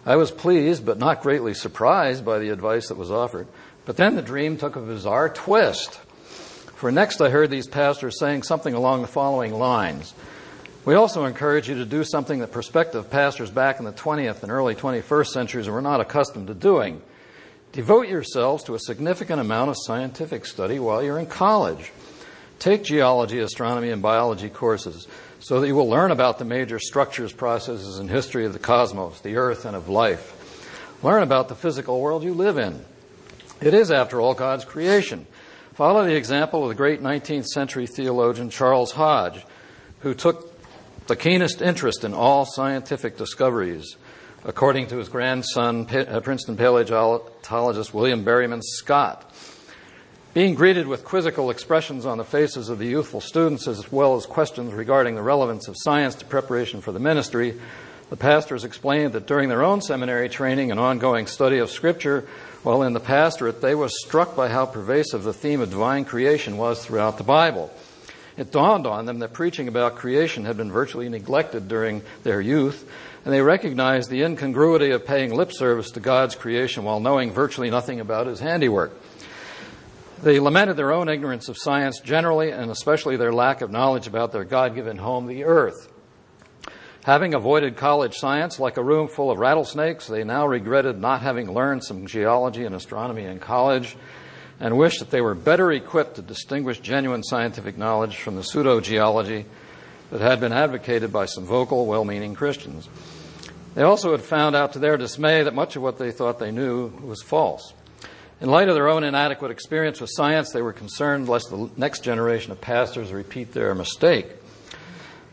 I 0.05 0.15
was 0.15 0.31
pleased, 0.31 0.85
but 0.85 0.97
not 0.97 1.21
greatly 1.21 1.53
surprised 1.53 2.25
by 2.25 2.39
the 2.39 2.49
advice 2.49 2.87
that 2.87 2.97
was 2.97 3.11
offered. 3.11 3.47
But 3.85 3.97
then 3.97 4.15
the 4.15 4.21
dream 4.21 4.57
took 4.57 4.75
a 4.75 4.81
bizarre 4.81 5.29
twist. 5.29 5.93
For 6.75 6.91
next 6.91 7.21
I 7.21 7.29
heard 7.29 7.51
these 7.51 7.67
pastors 7.67 8.17
saying 8.17 8.43
something 8.43 8.73
along 8.73 9.01
the 9.01 9.07
following 9.07 9.53
lines. 9.53 10.13
We 10.83 10.95
also 10.95 11.25
encourage 11.25 11.69
you 11.69 11.75
to 11.75 11.85
do 11.85 12.03
something 12.03 12.39
that 12.39 12.51
prospective 12.51 13.11
pastors 13.11 13.51
back 13.51 13.77
in 13.77 13.85
the 13.85 13.91
20th 13.91 14.41
and 14.41 14.51
early 14.51 14.73
21st 14.73 15.27
centuries 15.27 15.69
were 15.69 15.81
not 15.81 16.01
accustomed 16.01 16.47
to 16.47 16.55
doing. 16.55 17.03
Devote 17.71 18.07
yourselves 18.07 18.63
to 18.63 18.73
a 18.73 18.79
significant 18.79 19.39
amount 19.39 19.69
of 19.69 19.77
scientific 19.79 20.43
study 20.43 20.79
while 20.79 21.03
you're 21.03 21.19
in 21.19 21.27
college. 21.27 21.91
Take 22.57 22.83
geology, 22.83 23.37
astronomy, 23.37 23.91
and 23.91 24.01
biology 24.01 24.49
courses 24.49 25.07
so 25.39 25.59
that 25.59 25.67
you 25.67 25.75
will 25.75 25.87
learn 25.87 26.09
about 26.09 26.39
the 26.39 26.45
major 26.45 26.79
structures, 26.79 27.31
processes, 27.31 27.99
and 27.99 28.09
history 28.09 28.45
of 28.45 28.53
the 28.53 28.59
cosmos, 28.59 29.21
the 29.21 29.37
earth, 29.37 29.65
and 29.65 29.75
of 29.75 29.87
life. 29.87 30.97
Learn 31.03 31.21
about 31.21 31.47
the 31.47 31.55
physical 31.55 32.01
world 32.01 32.23
you 32.23 32.33
live 32.33 32.57
in. 32.57 32.83
It 33.61 33.75
is, 33.75 33.91
after 33.91 34.19
all, 34.19 34.33
God's 34.33 34.65
creation. 34.65 35.27
Follow 35.73 36.03
the 36.05 36.15
example 36.15 36.63
of 36.63 36.69
the 36.69 36.75
great 36.75 37.01
19th 37.01 37.45
century 37.45 37.85
theologian 37.85 38.49
Charles 38.49 38.91
Hodge, 38.91 39.45
who 39.99 40.15
took 40.15 40.50
the 41.11 41.17
keenest 41.17 41.61
interest 41.61 42.05
in 42.05 42.13
all 42.13 42.45
scientific 42.45 43.17
discoveries 43.17 43.97
according 44.45 44.87
to 44.87 44.95
his 44.95 45.09
grandson, 45.09 45.85
uh, 45.89 46.21
Princeton 46.21 46.55
paleontologist 46.55 47.93
William 47.93 48.23
Berryman 48.23 48.61
Scott. 48.63 49.29
Being 50.33 50.55
greeted 50.55 50.87
with 50.87 51.03
quizzical 51.03 51.49
expressions 51.49 52.05
on 52.05 52.17
the 52.17 52.23
faces 52.23 52.69
of 52.69 52.79
the 52.79 52.85
youthful 52.85 53.19
students, 53.19 53.67
as 53.67 53.91
well 53.91 54.15
as 54.15 54.25
questions 54.25 54.73
regarding 54.73 55.15
the 55.15 55.21
relevance 55.21 55.67
of 55.67 55.75
science 55.77 56.15
to 56.15 56.25
preparation 56.25 56.79
for 56.79 56.93
the 56.93 56.99
ministry, 56.99 57.59
the 58.09 58.15
pastors 58.15 58.63
explained 58.63 59.11
that 59.11 59.27
during 59.27 59.49
their 59.49 59.63
own 59.63 59.81
seminary 59.81 60.29
training 60.29 60.71
and 60.71 60.79
ongoing 60.79 61.27
study 61.27 61.57
of 61.57 61.69
Scripture, 61.69 62.25
while 62.63 62.83
in 62.83 62.93
the 62.93 63.01
pastorate, 63.01 63.61
they 63.61 63.75
were 63.75 63.89
struck 63.89 64.33
by 64.33 64.47
how 64.47 64.65
pervasive 64.65 65.23
the 65.23 65.33
theme 65.33 65.59
of 65.59 65.71
divine 65.71 66.05
creation 66.05 66.55
was 66.55 66.85
throughout 66.85 67.17
the 67.17 67.25
Bible. 67.25 67.69
It 68.37 68.51
dawned 68.51 68.87
on 68.87 69.05
them 69.05 69.19
that 69.19 69.33
preaching 69.33 69.67
about 69.67 69.95
creation 69.95 70.45
had 70.45 70.57
been 70.57 70.71
virtually 70.71 71.09
neglected 71.09 71.67
during 71.67 72.01
their 72.23 72.39
youth, 72.39 72.89
and 73.25 73.33
they 73.33 73.41
recognized 73.41 74.09
the 74.09 74.23
incongruity 74.23 74.91
of 74.91 75.05
paying 75.05 75.35
lip 75.35 75.51
service 75.51 75.91
to 75.91 75.99
God's 75.99 76.35
creation 76.35 76.83
while 76.83 76.99
knowing 76.99 77.31
virtually 77.31 77.69
nothing 77.69 77.99
about 77.99 78.27
his 78.27 78.39
handiwork. 78.39 78.93
They 80.23 80.39
lamented 80.39 80.77
their 80.77 80.91
own 80.91 81.09
ignorance 81.09 81.49
of 81.49 81.57
science 81.57 81.99
generally, 81.99 82.51
and 82.51 82.71
especially 82.71 83.17
their 83.17 83.33
lack 83.33 83.61
of 83.61 83.71
knowledge 83.71 84.07
about 84.07 84.31
their 84.31 84.43
God 84.43 84.75
given 84.75 84.97
home, 84.97 85.27
the 85.27 85.43
earth. 85.43 85.91
Having 87.03 87.33
avoided 87.33 87.77
college 87.77 88.15
science 88.15 88.59
like 88.59 88.77
a 88.77 88.83
room 88.83 89.07
full 89.07 89.31
of 89.31 89.39
rattlesnakes, 89.39 90.07
they 90.07 90.23
now 90.23 90.45
regretted 90.45 90.99
not 90.99 91.23
having 91.23 91.51
learned 91.51 91.83
some 91.83 92.05
geology 92.05 92.63
and 92.63 92.75
astronomy 92.75 93.23
in 93.23 93.39
college 93.39 93.97
and 94.61 94.77
wished 94.77 94.99
that 94.99 95.09
they 95.09 95.21
were 95.21 95.33
better 95.33 95.71
equipped 95.71 96.15
to 96.15 96.21
distinguish 96.21 96.79
genuine 96.79 97.23
scientific 97.23 97.77
knowledge 97.77 98.17
from 98.17 98.35
the 98.35 98.43
pseudo 98.43 98.79
geology 98.79 99.45
that 100.11 100.21
had 100.21 100.39
been 100.39 100.53
advocated 100.53 101.11
by 101.11 101.25
some 101.25 101.45
vocal, 101.45 101.87
well 101.87 102.05
meaning 102.05 102.35
Christians. 102.35 102.87
They 103.73 103.81
also 103.81 104.11
had 104.11 104.21
found 104.21 104.55
out 104.55 104.73
to 104.73 104.79
their 104.79 104.97
dismay 104.97 105.43
that 105.43 105.55
much 105.55 105.75
of 105.75 105.81
what 105.81 105.97
they 105.97 106.11
thought 106.11 106.37
they 106.37 106.51
knew 106.51 106.89
was 107.03 107.23
false. 107.23 107.73
In 108.39 108.49
light 108.49 108.69
of 108.69 108.75
their 108.75 108.89
own 108.89 109.03
inadequate 109.03 109.51
experience 109.51 109.99
with 109.99 110.11
science, 110.13 110.51
they 110.51 110.61
were 110.61 110.73
concerned 110.73 111.27
lest 111.27 111.49
the 111.49 111.69
next 111.75 112.03
generation 112.03 112.51
of 112.51 112.61
pastors 112.61 113.11
repeat 113.11 113.53
their 113.53 113.73
mistake. 113.73 114.27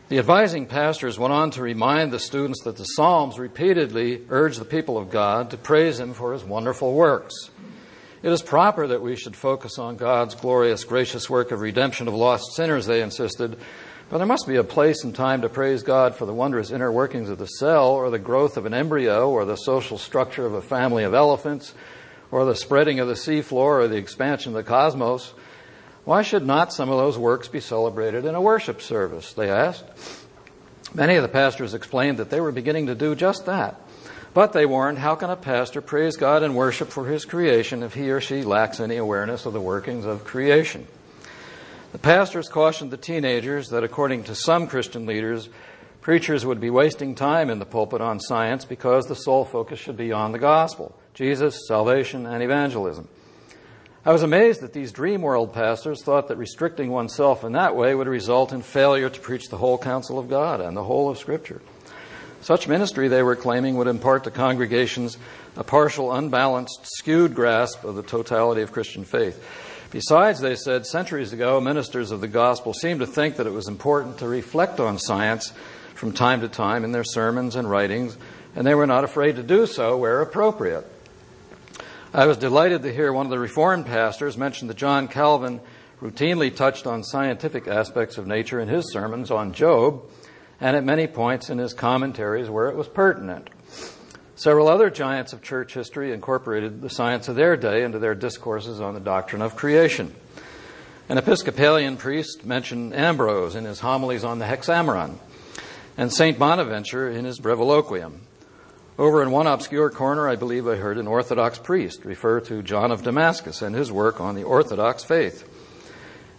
The 0.07 0.17
advising 0.17 0.65
pastors 0.65 1.19
went 1.19 1.33
on 1.33 1.51
to 1.51 1.61
remind 1.61 2.11
the 2.11 2.19
students 2.19 2.63
that 2.63 2.77
the 2.77 2.83
Psalms 2.83 3.37
repeatedly 3.37 4.23
urge 4.29 4.57
the 4.57 4.65
people 4.65 4.97
of 4.97 5.11
God 5.11 5.51
to 5.51 5.57
praise 5.57 5.99
Him 5.99 6.13
for 6.13 6.33
His 6.33 6.43
wonderful 6.43 6.93
works. 6.95 7.51
It 8.21 8.33
is 8.33 8.41
proper 8.41 8.85
that 8.87 9.01
we 9.01 9.15
should 9.15 9.35
focus 9.35 9.79
on 9.79 9.95
God's 9.95 10.35
glorious, 10.35 10.83
gracious 10.83 11.29
work 11.29 11.51
of 11.51 11.61
redemption 11.61 12.09
of 12.09 12.13
lost 12.13 12.53
sinners, 12.53 12.85
they 12.85 13.01
insisted, 13.01 13.57
but 14.09 14.17
there 14.17 14.27
must 14.27 14.45
be 14.45 14.57
a 14.57 14.63
place 14.63 15.05
and 15.05 15.15
time 15.15 15.41
to 15.41 15.49
praise 15.49 15.83
God 15.83 16.15
for 16.15 16.25
the 16.25 16.33
wondrous 16.33 16.69
inner 16.69 16.91
workings 16.91 17.29
of 17.29 17.37
the 17.37 17.45
cell, 17.45 17.91
or 17.91 18.09
the 18.09 18.19
growth 18.19 18.57
of 18.57 18.65
an 18.65 18.73
embryo, 18.73 19.29
or 19.29 19.45
the 19.45 19.55
social 19.55 19.97
structure 19.97 20.45
of 20.45 20.53
a 20.53 20.61
family 20.61 21.05
of 21.05 21.13
elephants, 21.13 21.73
or 22.29 22.43
the 22.43 22.55
spreading 22.55 22.99
of 22.99 23.07
the 23.07 23.13
seafloor, 23.13 23.83
or 23.83 23.87
the 23.87 23.95
expansion 23.95 24.51
of 24.51 24.57
the 24.57 24.69
cosmos. 24.69 25.33
Why 26.03 26.21
should 26.21 26.45
not 26.45 26.73
some 26.73 26.89
of 26.89 26.97
those 26.97 27.17
works 27.17 27.47
be 27.47 27.61
celebrated 27.61 28.25
in 28.25 28.35
a 28.35 28.41
worship 28.41 28.81
service? 28.81 29.31
They 29.31 29.49
asked. 29.49 29.85
Many 30.93 31.15
of 31.15 31.23
the 31.23 31.29
pastors 31.29 31.73
explained 31.73 32.17
that 32.17 32.31
they 32.31 32.41
were 32.41 32.51
beginning 32.51 32.87
to 32.87 32.95
do 32.95 33.15
just 33.15 33.45
that. 33.45 33.79
But 34.33 34.53
they 34.53 34.65
warned, 34.65 34.99
how 34.99 35.15
can 35.15 35.29
a 35.29 35.35
pastor 35.35 35.81
praise 35.81 36.15
God 36.15 36.43
and 36.43 36.55
worship 36.55 36.89
for 36.89 37.05
his 37.05 37.25
creation 37.25 37.81
if 37.81 37.93
he 37.93 38.11
or 38.11 38.21
she 38.21 38.43
lacks 38.43 38.79
any 38.79 38.97
awareness 38.97 39.45
of 39.45 39.53
the 39.53 39.61
workings 39.61 40.05
of 40.05 40.23
creation? 40.23 40.87
The 41.91 41.97
pastors 41.97 42.47
cautioned 42.47 42.91
the 42.91 42.97
teenagers 42.97 43.69
that 43.69 43.83
according 43.83 44.25
to 44.25 44.35
some 44.35 44.67
Christian 44.67 45.07
leaders, 45.07 45.49
preachers 46.01 46.45
would 46.45 46.61
be 46.61 46.69
wasting 46.69 47.15
time 47.15 47.49
in 47.49 47.57
the 47.57 47.65
pulpit 47.65 48.01
on 48.01 48.19
science 48.19 48.65
because 48.65 49.07
the 49.07 49.15
sole 49.15 49.45
focus 49.45 49.79
should 49.79 49.97
be 49.97 50.11
on 50.11 50.31
the 50.31 50.39
gospel, 50.39 50.95
Jesus, 51.15 51.67
salvation, 51.67 52.27
and 52.27 52.43
evangelism. 52.43 53.07
I 54.05 54.13
was 54.13 54.23
amazed 54.23 54.61
that 54.61 54.73
these 54.73 54.91
dream 54.91 55.23
world 55.23 55.53
pastors 55.53 56.03
thought 56.03 56.27
that 56.27 56.37
restricting 56.37 56.91
oneself 56.91 57.43
in 57.43 57.53
that 57.53 57.75
way 57.75 57.93
would 57.93 58.07
result 58.07 58.53
in 58.53 58.61
failure 58.61 59.09
to 59.09 59.19
preach 59.19 59.49
the 59.49 59.57
whole 59.57 59.77
counsel 59.77 60.19
of 60.19 60.29
God 60.29 60.61
and 60.61 60.77
the 60.77 60.83
whole 60.83 61.09
of 61.09 61.17
Scripture. 61.17 61.61
Such 62.41 62.67
ministry, 62.67 63.07
they 63.07 63.23
were 63.23 63.35
claiming, 63.35 63.75
would 63.75 63.87
impart 63.87 64.23
to 64.23 64.31
congregations 64.31 65.17
a 65.57 65.63
partial, 65.63 66.13
unbalanced, 66.13 66.79
skewed 66.83 67.35
grasp 67.35 67.83
of 67.83 67.95
the 67.95 68.03
totality 68.03 68.61
of 68.61 68.71
Christian 68.71 69.03
faith. 69.03 69.43
Besides, 69.91 70.39
they 70.39 70.55
said, 70.55 70.85
centuries 70.85 71.33
ago, 71.33 71.59
ministers 71.59 72.11
of 72.11 72.21
the 72.21 72.27
gospel 72.27 72.73
seemed 72.73 72.99
to 72.99 73.07
think 73.07 73.37
that 73.37 73.47
it 73.47 73.53
was 73.53 73.67
important 73.67 74.19
to 74.19 74.27
reflect 74.27 74.79
on 74.79 74.99
science 74.99 75.51
from 75.95 76.13
time 76.13 76.41
to 76.41 76.47
time 76.47 76.83
in 76.83 76.91
their 76.91 77.03
sermons 77.03 77.55
and 77.55 77.69
writings, 77.69 78.17
and 78.55 78.65
they 78.65 78.75
were 78.75 78.87
not 78.87 79.03
afraid 79.03 79.35
to 79.35 79.43
do 79.43 79.65
so 79.65 79.97
where 79.97 80.21
appropriate. 80.21 80.85
I 82.13 82.25
was 82.25 82.37
delighted 82.37 82.83
to 82.83 82.93
hear 82.93 83.11
one 83.11 83.25
of 83.25 83.31
the 83.31 83.39
Reformed 83.39 83.85
pastors 83.85 84.37
mention 84.37 84.67
that 84.67 84.77
John 84.77 85.07
Calvin 85.07 85.59
routinely 86.01 86.55
touched 86.55 86.87
on 86.87 87.03
scientific 87.03 87.67
aspects 87.67 88.17
of 88.17 88.25
nature 88.25 88.59
in 88.59 88.69
his 88.69 88.91
sermons 88.93 89.29
on 89.29 89.53
Job 89.53 90.03
and 90.61 90.75
at 90.75 90.83
many 90.83 91.07
points 91.07 91.49
in 91.49 91.57
his 91.57 91.73
commentaries 91.73 92.49
where 92.49 92.67
it 92.67 92.75
was 92.75 92.87
pertinent. 92.87 93.49
Several 94.35 94.69
other 94.69 94.89
giants 94.89 95.33
of 95.33 95.41
church 95.41 95.73
history 95.73 96.13
incorporated 96.13 96.81
the 96.81 96.89
science 96.89 97.27
of 97.27 97.35
their 97.35 97.57
day 97.57 97.83
into 97.83 97.99
their 97.99 98.15
discourses 98.15 98.79
on 98.79 98.93
the 98.93 98.99
doctrine 98.99 99.41
of 99.41 99.55
creation. 99.55 100.15
An 101.09 101.17
Episcopalian 101.17 101.97
priest 101.97 102.45
mentioned 102.45 102.93
Ambrose 102.93 103.55
in 103.55 103.65
his 103.65 103.79
homilies 103.79 104.23
on 104.23 104.39
the 104.39 104.45
Hexameron, 104.45 105.19
and 105.97 106.13
St. 106.13 106.39
Bonaventure 106.39 107.09
in 107.09 107.25
his 107.25 107.39
Breviloquium. 107.39 108.19
Over 108.97 109.23
in 109.23 109.31
one 109.31 109.47
obscure 109.47 109.89
corner, 109.89 110.29
I 110.29 110.35
believe 110.35 110.67
I 110.67 110.75
heard 110.75 110.97
an 110.97 111.07
Orthodox 111.07 111.57
priest 111.57 112.05
refer 112.05 112.39
to 112.41 112.61
John 112.61 112.91
of 112.91 113.03
Damascus 113.03 113.61
and 113.61 113.75
his 113.75 113.91
work 113.91 114.21
on 114.21 114.35
the 114.35 114.43
Orthodox 114.43 115.03
faith. 115.03 115.49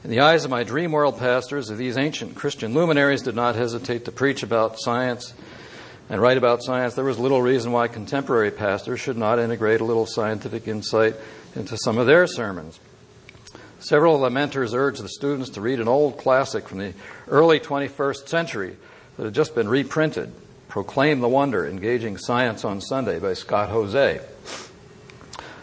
In 0.02 0.08
the 0.08 0.20
eyes 0.20 0.46
of 0.46 0.50
my 0.50 0.64
dream 0.64 0.92
world 0.92 1.18
pastors, 1.18 1.68
if 1.68 1.76
these 1.76 1.98
ancient 1.98 2.34
Christian 2.34 2.72
luminaries 2.72 3.20
did 3.20 3.34
not 3.34 3.54
hesitate 3.54 4.06
to 4.06 4.12
preach 4.12 4.42
about 4.42 4.80
science 4.80 5.34
and 6.08 6.22
write 6.22 6.38
about 6.38 6.62
science, 6.62 6.94
there 6.94 7.04
was 7.04 7.18
little 7.18 7.42
reason 7.42 7.70
why 7.70 7.86
contemporary 7.86 8.50
pastors 8.50 8.98
should 8.98 9.18
not 9.18 9.38
integrate 9.38 9.82
a 9.82 9.84
little 9.84 10.06
scientific 10.06 10.66
insight 10.66 11.16
into 11.54 11.76
some 11.76 11.98
of 11.98 12.06
their 12.06 12.26
sermons. 12.26 12.80
Several 13.78 14.28
mentors 14.30 14.72
urged 14.72 15.02
the 15.02 15.08
students 15.08 15.50
to 15.50 15.60
read 15.60 15.80
an 15.80 15.88
old 15.88 16.16
classic 16.16 16.66
from 16.66 16.78
the 16.78 16.94
early 17.28 17.60
21st 17.60 18.26
century 18.26 18.76
that 19.18 19.24
had 19.24 19.34
just 19.34 19.54
been 19.54 19.68
reprinted, 19.68 20.32
Proclaim 20.68 21.20
the 21.20 21.28
Wonder, 21.28 21.66
Engaging 21.66 22.16
Science 22.16 22.64
on 22.64 22.80
Sunday 22.80 23.18
by 23.18 23.34
Scott 23.34 23.68
Hoezee. 23.68 24.22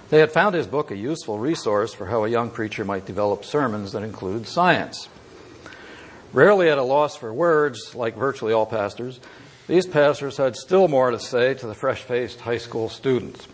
They 0.09 0.19
had 0.19 0.31
found 0.31 0.55
his 0.55 0.67
book 0.67 0.89
a 0.89 0.95
useful 0.95 1.37
resource 1.37 1.93
for 1.93 2.05
how 2.05 2.23
a 2.23 2.29
young 2.29 2.49
preacher 2.49 2.85
might 2.85 3.05
develop 3.05 3.43
sermons 3.43 3.91
that 3.91 4.03
include 4.03 4.47
science. 4.47 5.09
Rarely 6.31 6.69
at 6.69 6.77
a 6.77 6.83
loss 6.83 7.17
for 7.17 7.33
words, 7.33 7.93
like 7.93 8.15
virtually 8.15 8.53
all 8.53 8.65
pastors, 8.65 9.19
these 9.67 9.85
pastors 9.85 10.37
had 10.37 10.55
still 10.55 10.87
more 10.87 11.11
to 11.11 11.19
say 11.19 11.53
to 11.55 11.67
the 11.67 11.73
fresh 11.73 12.01
faced 12.03 12.39
high 12.39 12.57
school 12.57 12.87
students. 12.87 13.47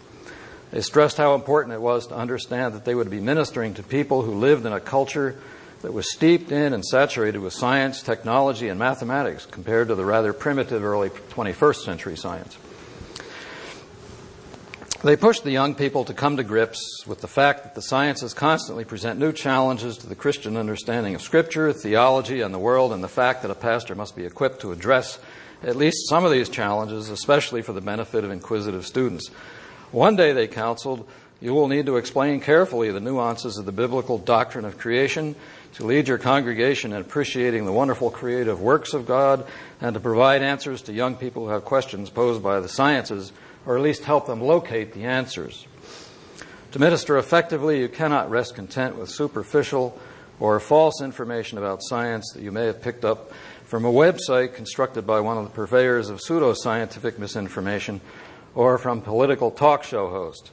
They 0.70 0.82
stressed 0.82 1.18
how 1.18 1.34
important 1.34 1.74
it 1.74 1.82
was 1.82 2.08
to 2.08 2.16
understand 2.16 2.76
that 2.76 2.86
they 2.86 2.94
would 2.94 3.10
be 3.10 3.20
ministering 3.20 3.74
to 3.76 3.84
people 3.84 4.22
who 4.22 4.34
lived 4.34 4.66
in 4.66 4.74
a 4.74 4.80
culture 4.80 5.40
that 5.82 5.94
was 5.94 6.12
steeped 6.12 6.52
in 6.52 6.74
and 6.74 6.86
saturated 6.86 7.40
with 7.40 7.54
science, 7.54 8.02
technology, 8.04 8.70
and 8.70 8.80
mathematics 8.80 9.46
compared 9.46 9.88
to 9.88 9.96
the 9.96 10.06
rather 10.06 10.34
primitive 10.34 10.84
early 10.84 11.10
21st 11.10 11.84
century 11.84 12.16
science. 12.16 12.58
They 15.04 15.18
pushed 15.18 15.44
the 15.44 15.52
young 15.52 15.76
people 15.76 16.06
to 16.06 16.14
come 16.14 16.38
to 16.38 16.46
grips 16.46 17.06
with 17.06 17.20
the 17.20 17.28
fact 17.28 17.64
that 17.64 17.76
the 17.76 17.82
sciences 17.82 18.34
constantly 18.34 18.86
present 18.86 19.20
new 19.20 19.34
challenges 19.34 19.98
to 19.98 20.08
the 20.08 20.16
Christian 20.16 20.56
understanding 20.56 21.14
of 21.14 21.22
Scripture, 21.22 21.74
theology, 21.74 22.40
and 22.40 22.54
the 22.54 22.60
world, 22.60 22.94
and 22.94 23.04
the 23.04 23.10
fact 23.10 23.42
that 23.42 23.52
a 23.52 23.56
pastor 23.56 23.96
must 23.96 24.16
be 24.16 24.26
equipped 24.26 24.62
to 24.62 24.72
address 24.72 25.20
at 25.62 25.76
least 25.76 26.08
some 26.08 26.24
of 26.24 26.32
these 26.32 26.48
challenges, 26.48 27.10
especially 27.10 27.62
for 27.62 27.74
the 27.74 27.82
benefit 27.82 28.24
of 28.24 28.32
inquisitive 28.32 28.86
students. 28.86 29.28
One 29.92 30.16
day, 30.16 30.32
they 30.32 30.48
counseled, 30.48 31.06
you 31.42 31.54
will 31.54 31.68
need 31.68 31.88
to 31.88 31.98
explain 31.98 32.40
carefully 32.40 32.90
the 32.90 33.02
nuances 33.02 33.58
of 33.58 33.66
the 33.66 33.74
biblical 33.74 34.18
doctrine 34.18 34.64
of 34.64 34.78
creation, 34.78 35.36
to 35.74 35.86
lead 35.86 36.08
your 36.08 36.18
congregation 36.18 36.94
in 36.94 37.02
appreciating 37.02 37.66
the 37.66 37.74
wonderful 37.74 38.10
creative 38.10 38.62
works 38.62 38.94
of 38.94 39.06
God, 39.06 39.46
and 39.82 39.96
to 39.96 40.00
provide 40.00 40.42
answers 40.42 40.82
to 40.84 40.94
young 40.94 41.18
people 41.18 41.44
who 41.44 41.52
have 41.52 41.66
questions 41.66 42.10
posed 42.10 42.42
by 42.42 42.62
the 42.62 42.70
sciences 42.70 43.34
or 43.66 43.78
at 43.78 43.84
least 43.84 44.04
help 44.04 44.28
them 44.28 44.42
locate 44.42 44.94
the 44.94 45.04
answers. 45.04 45.68
To 46.72 46.80
minister 46.80 47.18
effectively, 47.18 47.80
you 47.80 47.88
cannot 47.88 48.30
rest 48.30 48.56
content 48.56 48.96
with 48.96 49.10
superficial 49.10 50.00
or 50.40 50.60
false 50.60 51.02
information 51.02 51.58
about 51.58 51.84
science 51.84 52.32
that 52.34 52.42
you 52.42 52.52
may 52.52 52.66
have 52.66 52.82
picked 52.82 53.06
up 53.06 53.32
from 53.66 53.86
a 53.86 53.92
website 53.92 54.56
constructed 54.56 55.06
by 55.06 55.20
one 55.20 55.38
of 55.38 55.44
the 55.44 55.50
purveyors 55.52 56.10
of 56.10 56.20
pseudoscientific 56.20 57.18
misinformation 57.18 58.02
or 58.56 58.78
from 58.78 59.02
political 59.02 59.52
talk 59.52 59.84
show 59.84 60.10
hosts. 60.10 60.52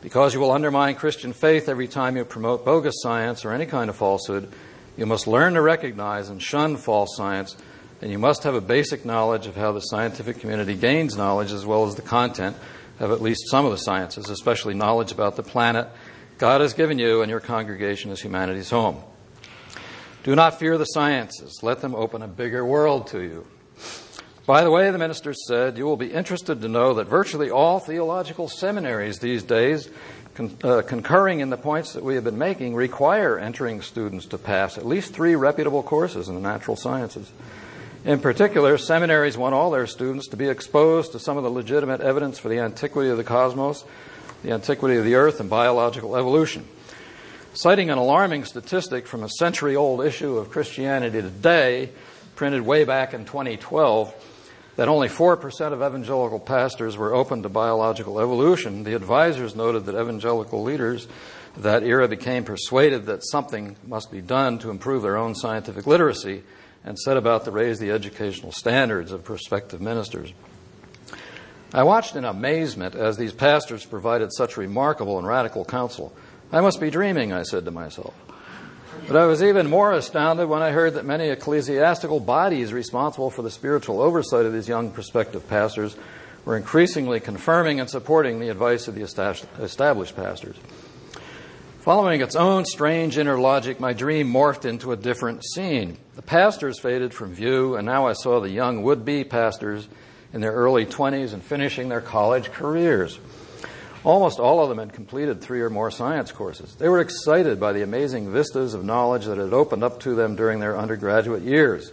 Because 0.00 0.32
you 0.32 0.40
will 0.40 0.52
undermine 0.52 0.94
Christian 0.94 1.32
faith 1.32 1.68
every 1.68 1.88
time 1.88 2.16
you 2.16 2.24
promote 2.24 2.64
bogus 2.64 3.02
science 3.02 3.44
or 3.44 3.52
any 3.52 3.66
kind 3.66 3.90
of 3.90 3.96
falsehood, 3.96 4.52
you 4.96 5.06
must 5.06 5.26
learn 5.26 5.54
to 5.54 5.62
recognize 5.62 6.28
and 6.28 6.42
shun 6.42 6.76
false 6.76 7.16
science 7.16 7.56
and 8.00 8.10
you 8.10 8.18
must 8.18 8.44
have 8.44 8.54
a 8.54 8.60
basic 8.60 9.04
knowledge 9.04 9.46
of 9.46 9.56
how 9.56 9.72
the 9.72 9.80
scientific 9.80 10.40
community 10.40 10.74
gains 10.74 11.16
knowledge 11.16 11.52
as 11.52 11.66
well 11.66 11.86
as 11.86 11.94
the 11.94 12.02
content 12.02 12.56
of 13.00 13.10
at 13.10 13.20
least 13.20 13.50
some 13.50 13.64
of 13.64 13.70
the 13.70 13.78
sciences, 13.78 14.30
especially 14.30 14.74
knowledge 14.74 15.12
about 15.12 15.36
the 15.36 15.42
planet 15.42 15.88
God 16.38 16.60
has 16.60 16.72
given 16.72 16.98
you 16.98 17.22
and 17.22 17.30
your 17.30 17.40
congregation 17.40 18.12
as 18.12 18.20
humanity's 18.20 18.70
home. 18.70 19.02
Do 20.22 20.36
not 20.36 20.58
fear 20.58 20.78
the 20.78 20.84
sciences. 20.84 21.60
Let 21.62 21.80
them 21.80 21.94
open 21.94 22.22
a 22.22 22.28
bigger 22.28 22.64
world 22.64 23.08
to 23.08 23.20
you. 23.20 23.46
By 24.46 24.62
the 24.62 24.70
way, 24.70 24.90
the 24.90 24.98
minister 24.98 25.34
said, 25.34 25.76
you 25.76 25.84
will 25.84 25.96
be 25.96 26.12
interested 26.12 26.62
to 26.62 26.68
know 26.68 26.94
that 26.94 27.06
virtually 27.06 27.50
all 27.50 27.80
theological 27.80 28.48
seminaries 28.48 29.18
these 29.18 29.42
days, 29.42 29.90
con- 30.34 30.56
uh, 30.62 30.82
concurring 30.82 31.40
in 31.40 31.50
the 31.50 31.56
points 31.56 31.92
that 31.92 32.02
we 32.02 32.14
have 32.14 32.24
been 32.24 32.38
making, 32.38 32.74
require 32.74 33.38
entering 33.38 33.82
students 33.82 34.26
to 34.26 34.38
pass 34.38 34.78
at 34.78 34.86
least 34.86 35.12
three 35.12 35.34
reputable 35.34 35.82
courses 35.82 36.28
in 36.28 36.34
the 36.34 36.40
natural 36.40 36.76
sciences. 36.76 37.30
In 38.08 38.20
particular, 38.20 38.78
seminaries 38.78 39.36
want 39.36 39.54
all 39.54 39.70
their 39.70 39.86
students 39.86 40.28
to 40.28 40.38
be 40.38 40.48
exposed 40.48 41.12
to 41.12 41.18
some 41.18 41.36
of 41.36 41.42
the 41.42 41.50
legitimate 41.50 42.00
evidence 42.00 42.38
for 42.38 42.48
the 42.48 42.58
antiquity 42.58 43.10
of 43.10 43.18
the 43.18 43.22
cosmos, 43.22 43.84
the 44.42 44.52
antiquity 44.52 44.96
of 44.96 45.04
the 45.04 45.16
earth, 45.16 45.40
and 45.40 45.50
biological 45.50 46.16
evolution. 46.16 46.66
Citing 47.52 47.90
an 47.90 47.98
alarming 47.98 48.44
statistic 48.44 49.06
from 49.06 49.24
a 49.24 49.28
century 49.28 49.76
old 49.76 50.02
issue 50.02 50.38
of 50.38 50.48
Christianity 50.48 51.20
Today, 51.20 51.90
printed 52.34 52.62
way 52.62 52.84
back 52.84 53.12
in 53.12 53.26
2012, 53.26 54.14
that 54.76 54.88
only 54.88 55.08
4% 55.08 55.72
of 55.74 55.82
evangelical 55.82 56.40
pastors 56.40 56.96
were 56.96 57.14
open 57.14 57.42
to 57.42 57.50
biological 57.50 58.20
evolution, 58.20 58.84
the 58.84 58.94
advisors 58.94 59.54
noted 59.54 59.84
that 59.84 60.00
evangelical 60.00 60.62
leaders 60.62 61.06
of 61.56 61.62
that 61.64 61.82
era 61.82 62.08
became 62.08 62.44
persuaded 62.44 63.04
that 63.04 63.22
something 63.22 63.76
must 63.86 64.10
be 64.10 64.22
done 64.22 64.58
to 64.60 64.70
improve 64.70 65.02
their 65.02 65.18
own 65.18 65.34
scientific 65.34 65.86
literacy 65.86 66.42
and 66.88 66.98
set 66.98 67.18
about 67.18 67.44
to 67.44 67.50
raise 67.50 67.78
the 67.78 67.90
educational 67.90 68.50
standards 68.50 69.12
of 69.12 69.22
prospective 69.22 69.78
ministers. 69.78 70.32
I 71.74 71.82
watched 71.82 72.16
in 72.16 72.24
amazement 72.24 72.94
as 72.94 73.18
these 73.18 73.34
pastors 73.34 73.84
provided 73.84 74.32
such 74.32 74.56
remarkable 74.56 75.18
and 75.18 75.26
radical 75.26 75.66
counsel. 75.66 76.16
I 76.50 76.62
must 76.62 76.80
be 76.80 76.88
dreaming, 76.88 77.30
I 77.30 77.42
said 77.42 77.66
to 77.66 77.70
myself. 77.70 78.14
But 79.06 79.18
I 79.18 79.26
was 79.26 79.42
even 79.42 79.68
more 79.68 79.92
astounded 79.92 80.48
when 80.48 80.62
I 80.62 80.70
heard 80.70 80.94
that 80.94 81.04
many 81.04 81.28
ecclesiastical 81.28 82.20
bodies 82.20 82.72
responsible 82.72 83.28
for 83.28 83.42
the 83.42 83.50
spiritual 83.50 84.00
oversight 84.00 84.46
of 84.46 84.54
these 84.54 84.66
young 84.66 84.90
prospective 84.90 85.46
pastors 85.46 85.94
were 86.46 86.56
increasingly 86.56 87.20
confirming 87.20 87.80
and 87.80 87.90
supporting 87.90 88.40
the 88.40 88.48
advice 88.48 88.88
of 88.88 88.94
the 88.94 89.02
established 89.02 90.16
pastors. 90.16 90.56
Following 91.82 92.20
its 92.20 92.34
own 92.34 92.64
strange 92.64 93.16
inner 93.18 93.38
logic, 93.38 93.78
my 93.78 93.92
dream 93.92 94.30
morphed 94.30 94.64
into 94.64 94.90
a 94.90 94.96
different 94.96 95.44
scene. 95.44 95.96
The 96.16 96.22
pastors 96.22 96.80
faded 96.80 97.14
from 97.14 97.34
view, 97.34 97.76
and 97.76 97.86
now 97.86 98.08
I 98.08 98.14
saw 98.14 98.40
the 98.40 98.50
young 98.50 98.82
would 98.82 99.04
be 99.04 99.22
pastors 99.22 99.86
in 100.32 100.40
their 100.40 100.52
early 100.52 100.86
20s 100.86 101.32
and 101.32 101.42
finishing 101.42 101.88
their 101.88 102.00
college 102.00 102.50
careers. 102.50 103.20
Almost 104.02 104.40
all 104.40 104.60
of 104.60 104.68
them 104.68 104.78
had 104.78 104.92
completed 104.92 105.40
three 105.40 105.60
or 105.60 105.70
more 105.70 105.92
science 105.92 106.32
courses. 106.32 106.74
They 106.74 106.88
were 106.88 107.00
excited 107.00 107.60
by 107.60 107.72
the 107.72 107.84
amazing 107.84 108.32
vistas 108.32 108.74
of 108.74 108.84
knowledge 108.84 109.26
that 109.26 109.38
had 109.38 109.52
opened 109.52 109.84
up 109.84 110.00
to 110.00 110.16
them 110.16 110.34
during 110.34 110.58
their 110.58 110.76
undergraduate 110.76 111.44
years. 111.44 111.92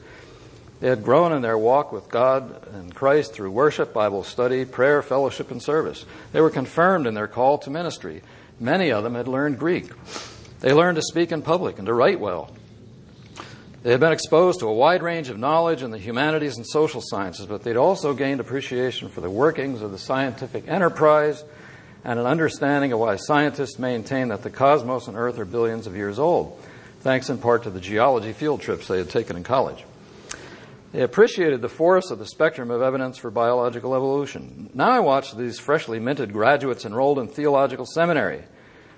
They 0.80 0.89
had 0.89 1.04
grown 1.04 1.32
in 1.32 1.44
their 1.44 1.60
walk 1.60 1.92
with 1.92 2.10
God 2.10 2.68
and 2.74 2.94
Christ 2.94 3.34
through 3.34 3.51
worship, 3.51 3.94
Bible 3.94 4.24
study, 4.24 4.65
prayer, 4.65 5.04
fellowship, 5.04 5.51
and 5.51 5.62
service. 5.62 6.06
They 6.32 6.42
were 6.42 6.50
confirmed 6.50 7.06
in 7.06 7.13
their 7.13 7.27
call 7.27 7.60
to 7.60 7.70
ministry. 7.70 8.24
Many 8.60 8.92
of 8.92 9.04
them 9.04 9.16
had 9.16 9.28
learned 9.28 9.60
Greek. 9.60 9.92
They 10.62 10.74
learned 10.74 10.96
to 10.96 11.02
speak 11.02 11.32
in 11.32 11.42
public 11.42 11.78
and 11.78 11.86
to 11.88 11.94
write 11.94 12.20
well. 12.20 12.56
They 13.84 13.92
had 13.92 14.00
been 14.00 14.14
exposed 14.14 14.62
to 14.62 14.68
a 14.68 14.74
wide 14.74 15.04
range 15.04 15.30
of 15.30 15.38
knowledge 15.38 15.84
in 15.84 15.92
the 15.92 16.00
humanities 16.00 16.58
and 16.58 16.66
social 16.66 17.02
sciences, 17.04 17.46
but 17.46 17.62
they'd 17.62 17.78
also 17.78 18.14
gained 18.16 18.40
appreciation 18.40 19.10
for 19.10 19.22
the 19.22 19.30
workings 19.30 19.84
of 19.84 19.92
the 19.92 20.00
scientific 20.00 20.68
enterprise 20.68 21.44
and 22.04 22.20
an 22.20 22.26
understanding 22.26 22.94
of 22.94 23.00
why 23.00 23.16
scientists 23.18 23.78
maintain 23.78 24.30
that 24.30 24.42
the 24.42 24.50
cosmos 24.50 25.08
and 25.08 25.18
Earth 25.18 25.38
are 25.38 25.46
billions 25.46 25.86
of 25.86 25.96
years 25.96 26.18
old, 26.18 26.60
thanks 27.02 27.30
in 27.30 27.38
part 27.38 27.64
to 27.64 27.70
the 27.70 27.80
geology 27.80 28.34
field 28.34 28.62
trips 28.62 28.88
they 28.88 28.98
had 28.98 29.10
taken 29.10 29.36
in 29.36 29.44
college. 29.44 29.84
They 30.96 31.02
appreciated 31.02 31.62
the 31.62 31.68
force 31.68 32.10
of 32.10 32.20
the 32.20 32.25
spectrum 32.25 32.72
of 32.72 32.82
evidence 32.82 33.18
for 33.18 33.30
biological 33.30 33.96
evolution. 33.96 34.70
Now 34.74 34.92
I 34.92 35.00
watch 35.00 35.36
these 35.36 35.60
freshly 35.60 36.00
minted 36.00 36.32
graduates 36.32 36.86
enrolled 36.86 37.20
in 37.20 37.28
theological 37.28 37.86
seminary. 37.86 38.46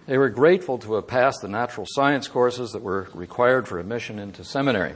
They 0.05 0.19
were 0.19 0.29
grateful 0.29 0.77
to 0.77 0.93
have 0.93 1.07
passed 1.07 1.41
the 1.41 1.47
natural 1.47 1.87
science 1.89 2.27
courses 2.27 2.73
that 2.73 2.83
were 2.83 3.09
required 3.15 3.67
for 3.67 3.79
admission 3.79 4.19
into 4.19 4.43
seminary. 4.43 4.93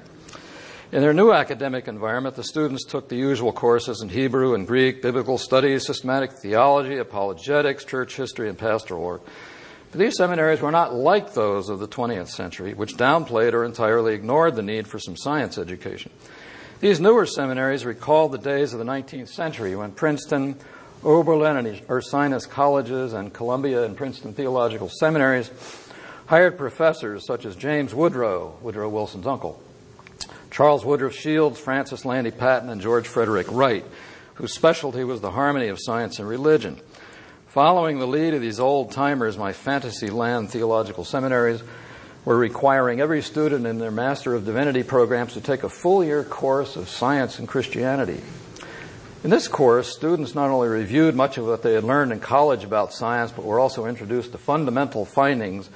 In 0.91 1.01
their 1.01 1.11
new 1.11 1.31
academic 1.31 1.87
environment, 1.87 2.35
the 2.35 2.43
students 2.43 2.85
took 2.85 3.09
the 3.09 3.17
usual 3.17 3.51
courses 3.51 4.03
in 4.03 4.09
Hebrew 4.09 4.53
and 4.53 4.67
Greek, 4.67 5.01
biblical 5.01 5.39
studies, 5.39 5.87
systematic 5.87 6.33
theology, 6.33 6.97
apologetics, 6.97 7.83
church 7.83 8.15
history, 8.15 8.47
and 8.47 8.59
pastoral 8.59 9.01
work. 9.01 9.23
But 9.89 9.99
these 9.99 10.17
seminaries 10.17 10.61
were 10.61 10.69
not 10.69 10.93
like 10.93 11.33
those 11.33 11.67
of 11.67 11.79
the 11.79 11.87
20th 11.87 12.29
century, 12.29 12.75
which 12.75 12.95
downplayed 12.95 13.53
or 13.53 13.65
entirely 13.65 14.13
ignored 14.13 14.55
the 14.55 14.61
need 14.61 14.87
for 14.87 14.99
some 14.99 15.17
science 15.17 15.57
education. 15.57 16.11
These 16.81 16.99
newer 16.99 17.27
seminaries 17.27 17.85
recall 17.85 18.27
the 18.27 18.39
days 18.39 18.73
of 18.73 18.79
the 18.79 18.85
19th 18.85 19.27
century 19.27 19.75
when 19.75 19.91
Princeton, 19.91 20.55
Oberlin, 21.03 21.55
and 21.55 21.87
Ursinus 21.87 22.49
colleges 22.49 23.13
and 23.13 23.31
Columbia 23.31 23.83
and 23.83 23.95
Princeton 23.95 24.33
theological 24.33 24.89
seminaries 24.89 25.51
hired 26.25 26.57
professors 26.57 27.23
such 27.27 27.45
as 27.45 27.55
James 27.55 27.93
Woodrow, 27.93 28.57
Woodrow 28.63 28.89
Wilson's 28.89 29.27
uncle, 29.27 29.61
Charles 30.49 30.83
Woodruff 30.83 31.13
Shields, 31.13 31.59
Francis 31.59 32.03
Landey 32.03 32.31
Patton, 32.31 32.71
and 32.71 32.81
George 32.81 33.07
Frederick 33.07 33.45
Wright, 33.51 33.85
whose 34.33 34.55
specialty 34.55 35.03
was 35.03 35.21
the 35.21 35.29
harmony 35.29 35.67
of 35.67 35.77
science 35.79 36.17
and 36.17 36.27
religion. 36.27 36.81
Following 37.49 37.99
the 37.99 38.07
lead 38.07 38.33
of 38.33 38.41
these 38.41 38.59
old 38.59 38.91
timers, 38.91 39.37
my 39.37 39.53
fantasy 39.53 40.09
land 40.09 40.49
theological 40.49 41.05
seminaries 41.05 41.61
were 42.23 42.37
requiring 42.37 43.01
every 43.01 43.21
student 43.21 43.65
in 43.65 43.79
their 43.79 43.91
Master 43.91 44.35
of 44.35 44.45
Divinity 44.45 44.83
programs 44.83 45.33
to 45.33 45.41
take 45.41 45.63
a 45.63 45.69
full 45.69 46.03
year 46.03 46.23
course 46.23 46.75
of 46.75 46.89
science 46.89 47.39
and 47.39 47.47
Christianity. 47.47 48.21
In 49.23 49.29
this 49.29 49.47
course, 49.47 49.95
students 49.95 50.33
not 50.33 50.49
only 50.49 50.67
reviewed 50.67 51.15
much 51.15 51.37
of 51.37 51.45
what 51.45 51.61
they 51.61 51.73
had 51.73 51.83
learned 51.83 52.11
in 52.11 52.19
college 52.19 52.63
about 52.63 52.93
science, 52.93 53.31
but 53.31 53.45
were 53.45 53.59
also 53.59 53.85
introduced 53.85 54.31
to 54.31 54.37
fundamental 54.37 55.05
findings 55.05 55.69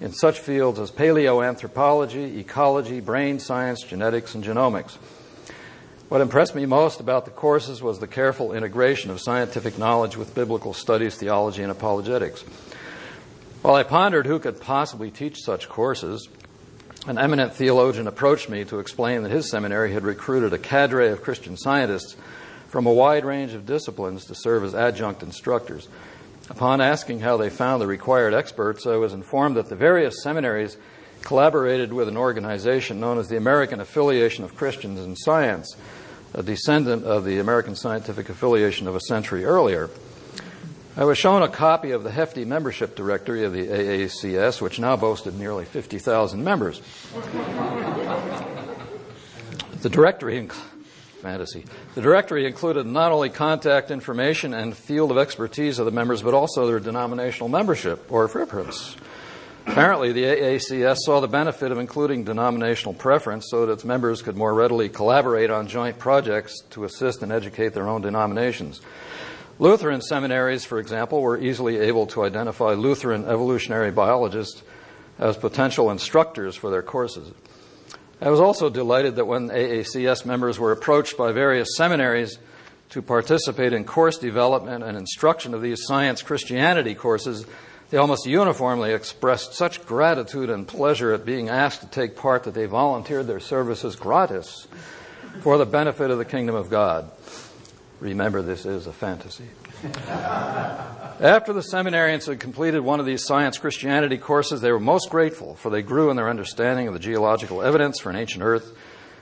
in 0.00 0.12
such 0.12 0.38
fields 0.38 0.78
as 0.78 0.90
paleoanthropology, 0.90 2.38
ecology, 2.38 3.00
brain 3.00 3.38
science, 3.38 3.82
genetics, 3.82 4.34
and 4.34 4.44
genomics. 4.44 4.96
What 6.08 6.20
impressed 6.20 6.54
me 6.54 6.64
most 6.66 7.00
about 7.00 7.24
the 7.24 7.30
courses 7.30 7.82
was 7.82 7.98
the 7.98 8.06
careful 8.06 8.52
integration 8.52 9.10
of 9.10 9.20
scientific 9.20 9.78
knowledge 9.78 10.16
with 10.16 10.34
biblical 10.34 10.72
studies, 10.72 11.16
theology, 11.16 11.62
and 11.62 11.70
apologetics. 11.70 12.44
While 13.62 13.74
I 13.74 13.82
pondered 13.82 14.26
who 14.26 14.38
could 14.38 14.60
possibly 14.60 15.10
teach 15.10 15.42
such 15.42 15.68
courses, 15.68 16.28
an 17.08 17.18
eminent 17.18 17.54
theologian 17.54 18.06
approached 18.06 18.48
me 18.48 18.64
to 18.66 18.78
explain 18.78 19.24
that 19.24 19.32
his 19.32 19.50
seminary 19.50 19.92
had 19.92 20.04
recruited 20.04 20.52
a 20.52 20.58
cadre 20.58 21.08
of 21.08 21.22
Christian 21.22 21.56
scientists 21.56 22.14
from 22.68 22.86
a 22.86 22.92
wide 22.92 23.24
range 23.24 23.54
of 23.54 23.66
disciplines 23.66 24.26
to 24.26 24.34
serve 24.36 24.62
as 24.62 24.76
adjunct 24.76 25.24
instructors. 25.24 25.88
Upon 26.48 26.80
asking 26.80 27.20
how 27.20 27.36
they 27.36 27.50
found 27.50 27.82
the 27.82 27.88
required 27.88 28.32
experts, 28.32 28.86
I 28.86 28.94
was 28.94 29.12
informed 29.12 29.56
that 29.56 29.68
the 29.68 29.74
various 29.74 30.22
seminaries 30.22 30.76
collaborated 31.22 31.92
with 31.92 32.06
an 32.06 32.16
organization 32.16 33.00
known 33.00 33.18
as 33.18 33.28
the 33.28 33.36
American 33.36 33.80
Affiliation 33.80 34.44
of 34.44 34.54
Christians 34.54 35.00
in 35.00 35.16
Science, 35.16 35.74
a 36.32 36.44
descendant 36.44 37.04
of 37.04 37.24
the 37.24 37.40
American 37.40 37.74
Scientific 37.74 38.28
Affiliation 38.28 38.86
of 38.86 38.94
a 38.94 39.00
century 39.00 39.44
earlier. 39.44 39.90
I 40.98 41.04
was 41.04 41.16
shown 41.16 41.42
a 41.44 41.48
copy 41.48 41.92
of 41.92 42.02
the 42.02 42.10
hefty 42.10 42.44
membership 42.44 42.96
directory 42.96 43.44
of 43.44 43.52
the 43.52 43.68
AACS, 43.68 44.60
which 44.60 44.80
now 44.80 44.96
boasted 44.96 45.38
nearly 45.38 45.64
50,000 45.64 46.42
members. 46.42 46.82
the 49.80 49.88
directory, 49.88 50.48
fantasy, 51.22 51.64
the 51.94 52.00
directory 52.02 52.48
included 52.48 52.84
not 52.84 53.12
only 53.12 53.30
contact 53.30 53.92
information 53.92 54.52
and 54.52 54.76
field 54.76 55.12
of 55.12 55.18
expertise 55.18 55.78
of 55.78 55.84
the 55.84 55.92
members, 55.92 56.20
but 56.20 56.34
also 56.34 56.66
their 56.66 56.80
denominational 56.80 57.48
membership 57.48 58.10
or 58.10 58.26
preference. 58.26 58.96
Apparently, 59.68 60.10
the 60.10 60.24
AACS 60.24 60.96
saw 61.04 61.20
the 61.20 61.28
benefit 61.28 61.70
of 61.70 61.78
including 61.78 62.24
denominational 62.24 62.94
preference 62.94 63.46
so 63.48 63.66
that 63.66 63.72
its 63.72 63.84
members 63.84 64.20
could 64.20 64.36
more 64.36 64.52
readily 64.52 64.88
collaborate 64.88 65.50
on 65.50 65.68
joint 65.68 65.96
projects 65.96 66.60
to 66.70 66.82
assist 66.82 67.22
and 67.22 67.30
educate 67.30 67.72
their 67.72 67.86
own 67.86 68.02
denominations. 68.02 68.80
Lutheran 69.60 70.00
seminaries, 70.00 70.64
for 70.64 70.78
example, 70.78 71.20
were 71.20 71.36
easily 71.36 71.78
able 71.78 72.06
to 72.08 72.22
identify 72.22 72.74
Lutheran 72.74 73.24
evolutionary 73.24 73.90
biologists 73.90 74.62
as 75.18 75.36
potential 75.36 75.90
instructors 75.90 76.54
for 76.54 76.70
their 76.70 76.82
courses. 76.82 77.32
I 78.20 78.30
was 78.30 78.38
also 78.38 78.70
delighted 78.70 79.16
that 79.16 79.26
when 79.26 79.48
AACS 79.48 80.24
members 80.24 80.60
were 80.60 80.70
approached 80.70 81.16
by 81.16 81.32
various 81.32 81.76
seminaries 81.76 82.38
to 82.90 83.02
participate 83.02 83.72
in 83.72 83.84
course 83.84 84.16
development 84.16 84.84
and 84.84 84.96
instruction 84.96 85.54
of 85.54 85.62
these 85.62 85.84
science 85.84 86.22
Christianity 86.22 86.94
courses, 86.94 87.44
they 87.90 87.98
almost 87.98 88.26
uniformly 88.26 88.92
expressed 88.92 89.54
such 89.54 89.84
gratitude 89.86 90.50
and 90.50 90.68
pleasure 90.68 91.12
at 91.12 91.24
being 91.24 91.48
asked 91.48 91.80
to 91.80 91.88
take 91.88 92.16
part 92.16 92.44
that 92.44 92.54
they 92.54 92.66
volunteered 92.66 93.26
their 93.26 93.40
services 93.40 93.96
gratis 93.96 94.68
for 95.40 95.58
the 95.58 95.66
benefit 95.66 96.10
of 96.10 96.18
the 96.18 96.24
kingdom 96.24 96.54
of 96.54 96.70
God. 96.70 97.10
Remember, 98.00 98.42
this 98.42 98.64
is 98.64 98.86
a 98.86 98.92
fantasy. 98.92 99.48
After 101.20 101.52
the 101.52 101.62
seminarians 101.62 102.26
had 102.26 102.38
completed 102.38 102.80
one 102.80 103.00
of 103.00 103.06
these 103.06 103.24
science 103.24 103.58
Christianity 103.58 104.18
courses, 104.18 104.60
they 104.60 104.70
were 104.70 104.78
most 104.78 105.10
grateful, 105.10 105.56
for 105.56 105.68
they 105.68 105.82
grew 105.82 106.10
in 106.10 106.16
their 106.16 106.28
understanding 106.28 106.86
of 106.86 106.94
the 106.94 107.00
geological 107.00 107.60
evidence 107.60 107.98
for 107.98 108.10
an 108.10 108.16
ancient 108.16 108.44
Earth, 108.44 108.72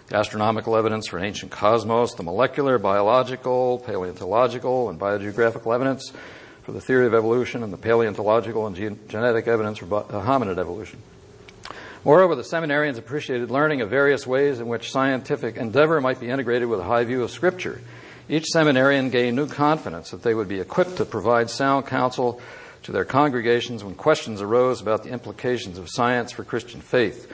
the 0.09 0.17
astronomical 0.17 0.77
evidence 0.77 1.09
for 1.09 1.17
an 1.17 1.25
ancient 1.25 1.51
cosmos, 1.51 2.15
the 2.15 2.23
molecular, 2.23 2.79
biological, 2.79 3.79
paleontological, 3.79 4.91
and 4.91 5.01
biogeographical 5.01 5.75
evidence 5.75 6.13
for 6.63 6.73
the 6.73 6.81
theory 6.81 7.07
of 7.07 7.15
evolution, 7.15 7.63
and 7.63 7.73
the 7.73 7.79
paleontological 7.79 8.67
and 8.67 8.77
ge- 8.77 9.09
genetic 9.09 9.49
evidence 9.49 9.79
for 9.79 9.87
uh, 9.87 10.03
hominid 10.23 10.59
evolution. 10.59 11.01
Moreover, 12.05 12.35
the 12.35 12.43
seminarians 12.43 12.99
appreciated 12.99 13.51
learning 13.51 13.81
of 13.81 13.89
various 13.89 14.27
ways 14.27 14.61
in 14.61 14.69
which 14.69 14.93
scientific 14.93 15.57
endeavor 15.57 15.99
might 16.01 16.21
be 16.21 16.29
integrated 16.29 16.69
with 16.69 16.81
a 16.81 16.85
high 16.85 17.05
view 17.05 17.23
of 17.23 17.31
Scripture 17.31 17.81
each 18.29 18.47
seminarian 18.47 19.11
gained 19.11 19.37
new 19.37 19.47
confidence 19.47 20.11
that 20.11 20.23
they 20.23 20.35
would 20.35 20.49
be 20.49 20.61
equipped 20.61 20.97
to 20.97 21.05
provide 21.05 21.49
sound 21.49 21.87
counsel 21.87 22.41
to 22.83 22.93
their 22.93 23.05
congregations 23.05 23.85
when 23.85 23.95
questions 23.95 24.43
arose 24.43 24.81
about 24.81 25.03
the 25.03 25.11
implications 25.11 25.79
of 25.79 25.89
science 25.89 26.33
for 26.33 26.45
Christian 26.45 26.81
faith. 26.81 27.33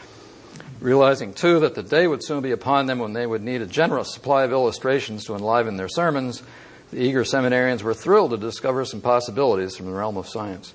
Realizing, 0.80 1.32
too, 1.32 1.60
that 1.60 1.74
the 1.74 1.82
day 1.82 2.06
would 2.06 2.24
soon 2.24 2.42
be 2.42 2.50
upon 2.50 2.86
them 2.86 2.98
when 2.98 3.12
they 3.12 3.26
would 3.26 3.42
need 3.42 3.62
a 3.62 3.66
generous 3.66 4.12
supply 4.12 4.44
of 4.44 4.52
illustrations 4.52 5.24
to 5.24 5.34
enliven 5.34 5.76
their 5.76 5.88
sermons, 5.88 6.42
the 6.90 7.00
eager 7.00 7.22
seminarians 7.22 7.82
were 7.82 7.94
thrilled 7.94 8.32
to 8.32 8.36
discover 8.36 8.84
some 8.84 9.00
possibilities 9.00 9.76
from 9.76 9.86
the 9.86 9.92
realm 9.92 10.16
of 10.16 10.28
science. 10.28 10.74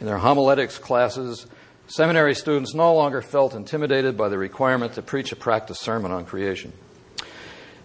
In 0.00 0.06
their 0.06 0.18
homiletics 0.18 0.78
classes, 0.78 1.46
seminary 1.86 2.34
students 2.34 2.74
no 2.74 2.94
longer 2.94 3.22
felt 3.22 3.54
intimidated 3.54 4.16
by 4.16 4.28
the 4.28 4.36
requirement 4.36 4.94
to 4.94 5.02
preach 5.02 5.32
a 5.32 5.36
practice 5.36 5.78
sermon 5.78 6.10
on 6.10 6.26
creation. 6.26 6.72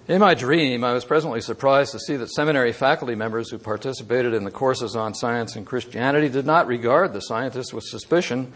In 0.08 0.20
my 0.20 0.34
dream, 0.34 0.84
I 0.84 0.94
was 0.94 1.06
presently 1.06 1.42
surprised 1.42 1.92
to 1.92 2.00
see 2.00 2.16
that 2.16 2.32
seminary 2.32 2.74
faculty 2.74 3.14
members 3.14 3.52
who 3.52 3.60
participated 3.60 4.34
in 4.34 4.44
the 4.44 4.50
courses 4.50 4.96
on 4.96 5.14
science 5.14 5.56
and 5.56 5.66
Christianity 5.66 6.28
did 6.28 6.46
not 6.46 6.66
regard 6.66 7.14
the 7.14 7.22
scientists 7.22 7.72
with 7.72 7.84
suspicion 7.84 8.52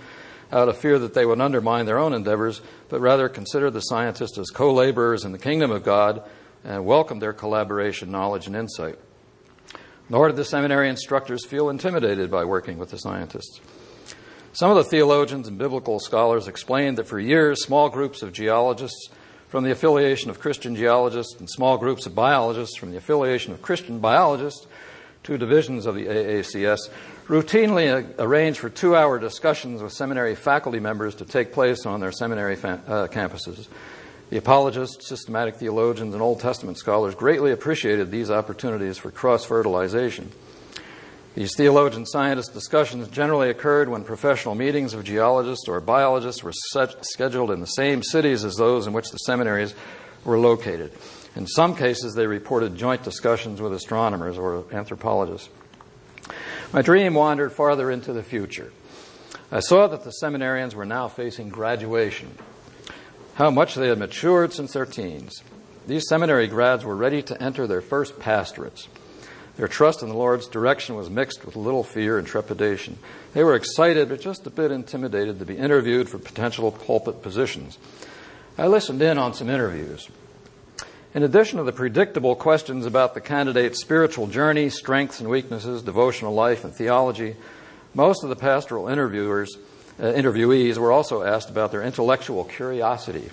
out 0.51 0.69
of 0.69 0.77
fear 0.77 0.97
that 0.97 1.13
they 1.13 1.23
would 1.23 1.39
undermine 1.39 1.85
their 1.85 1.99
own 1.99 2.13
endeavors, 2.13 2.61
but 2.89 2.99
rather 2.99 3.29
considered 3.29 3.71
the 3.71 3.81
scientists 3.81 4.39
as 4.39 4.49
co 4.49 4.73
laborers 4.73 5.23
in 5.23 5.33
the 5.33 5.37
kingdom 5.37 5.69
of 5.69 5.83
God 5.83 6.23
and 6.63 6.83
welcomed 6.83 7.21
their 7.21 7.33
collaboration, 7.33 8.09
knowledge, 8.09 8.47
and 8.47 8.55
insight. 8.55 8.97
Nor 10.09 10.29
did 10.29 10.37
the 10.37 10.45
seminary 10.45 10.89
instructors 10.89 11.45
feel 11.45 11.69
intimidated 11.69 12.31
by 12.31 12.43
working 12.43 12.79
with 12.79 12.89
the 12.89 12.97
scientists. 12.97 13.59
Some 14.53 14.71
of 14.71 14.77
the 14.77 14.83
theologians 14.83 15.47
and 15.47 15.59
biblical 15.59 15.99
scholars 15.99 16.47
explained 16.47 16.97
that 16.97 17.07
for 17.07 17.19
years, 17.19 17.63
small 17.63 17.89
groups 17.89 18.23
of 18.23 18.33
geologists 18.33 19.09
from 19.47 19.63
the 19.63 19.71
affiliation 19.71 20.29
of 20.29 20.39
Christian 20.39 20.75
geologists 20.75 21.39
and 21.39 21.49
small 21.49 21.77
groups 21.77 22.05
of 22.05 22.15
biologists 22.15 22.77
from 22.77 22.91
the 22.91 22.97
affiliation 22.97 23.53
of 23.53 23.61
Christian 23.61 23.99
biologists, 23.99 24.67
two 25.23 25.37
divisions 25.37 25.85
of 25.85 25.95
the 25.95 26.05
AACS, 26.05 26.89
routinely 27.27 28.07
arranged 28.19 28.59
for 28.59 28.69
two 28.69 28.95
hour 28.95 29.17
discussions 29.17 29.81
with 29.81 29.91
seminary 29.91 30.35
faculty 30.35 30.79
members 30.79 31.15
to 31.15 31.25
take 31.25 31.51
place 31.51 31.85
on 31.85 31.99
their 31.99 32.11
seminary 32.11 32.55
fa- 32.55 32.81
uh, 32.87 33.07
campuses. 33.07 33.67
The 34.29 34.37
apologists, 34.37 35.07
systematic 35.07 35.55
theologians, 35.55 36.13
and 36.13 36.21
Old 36.21 36.39
Testament 36.39 36.77
scholars 36.77 37.15
greatly 37.15 37.51
appreciated 37.51 38.09
these 38.09 38.31
opportunities 38.31 38.97
for 38.97 39.11
cross 39.11 39.45
fertilization. 39.45 40.31
These 41.35 41.53
theologian 41.57 42.05
scientist 42.05 42.53
discussions 42.53 43.09
generally 43.09 43.49
occurred 43.49 43.89
when 43.89 44.05
professional 44.05 44.55
meetings 44.55 44.93
of 44.93 45.03
geologists 45.03 45.67
or 45.67 45.81
biologists 45.81 46.41
were 46.41 46.53
set, 46.71 47.05
scheduled 47.05 47.51
in 47.51 47.59
the 47.59 47.65
same 47.65 48.03
cities 48.03 48.45
as 48.45 48.55
those 48.55 48.87
in 48.87 48.93
which 48.93 49.09
the 49.09 49.17
seminaries 49.17 49.75
were 50.23 50.39
located. 50.39 50.93
In 51.35 51.45
some 51.45 51.75
cases, 51.75 52.13
they 52.15 52.25
reported 52.25 52.77
joint 52.77 53.03
discussions 53.03 53.61
with 53.61 53.73
astronomers 53.73 54.37
or 54.37 54.63
anthropologists. 54.71 55.49
My 56.71 56.81
dream 56.81 57.13
wandered 57.13 57.51
farther 57.51 57.91
into 57.91 58.13
the 58.13 58.23
future. 58.23 58.71
I 59.51 59.59
saw 59.59 59.87
that 59.87 60.05
the 60.05 60.13
seminarians 60.23 60.73
were 60.73 60.85
now 60.85 61.09
facing 61.09 61.49
graduation, 61.49 62.37
how 63.33 63.51
much 63.51 63.75
they 63.75 63.89
had 63.89 63.99
matured 63.99 64.53
since 64.53 64.71
their 64.71 64.85
teens. 64.85 65.43
These 65.85 66.07
seminary 66.07 66.47
grads 66.47 66.85
were 66.85 66.95
ready 66.95 67.21
to 67.23 67.43
enter 67.43 67.67
their 67.67 67.81
first 67.81 68.19
pastorates. 68.19 68.87
Their 69.57 69.67
trust 69.67 70.01
in 70.01 70.09
the 70.09 70.15
Lord's 70.15 70.47
direction 70.47 70.95
was 70.95 71.09
mixed 71.09 71.45
with 71.45 71.55
little 71.55 71.83
fear 71.83 72.17
and 72.17 72.27
trepidation. 72.27 72.97
They 73.33 73.43
were 73.43 73.55
excited, 73.55 74.09
but 74.09 74.19
just 74.19 74.45
a 74.45 74.49
bit 74.49 74.71
intimidated 74.71 75.39
to 75.39 75.45
be 75.45 75.55
interviewed 75.55 76.09
for 76.09 76.17
potential 76.17 76.71
pulpit 76.71 77.21
positions. 77.21 77.77
I 78.57 78.67
listened 78.67 79.01
in 79.01 79.17
on 79.17 79.33
some 79.33 79.49
interviews. 79.49 80.09
In 81.13 81.23
addition 81.23 81.57
to 81.59 81.63
the 81.63 81.71
predictable 81.71 82.35
questions 82.35 82.85
about 82.85 83.13
the 83.13 83.21
candidate's 83.21 83.79
spiritual 83.79 84.27
journey, 84.27 84.69
strengths 84.69 85.21
and 85.21 85.29
weaknesses, 85.29 85.81
devotional 85.81 86.33
life, 86.33 86.65
and 86.65 86.75
theology, 86.75 87.37
most 87.93 88.23
of 88.23 88.29
the 88.29 88.35
pastoral 88.35 88.89
interviewers, 88.89 89.57
uh, 89.97 90.03
interviewees 90.03 90.77
were 90.77 90.91
also 90.91 91.23
asked 91.23 91.49
about 91.49 91.71
their 91.71 91.81
intellectual 91.81 92.43
curiosity. 92.43 93.29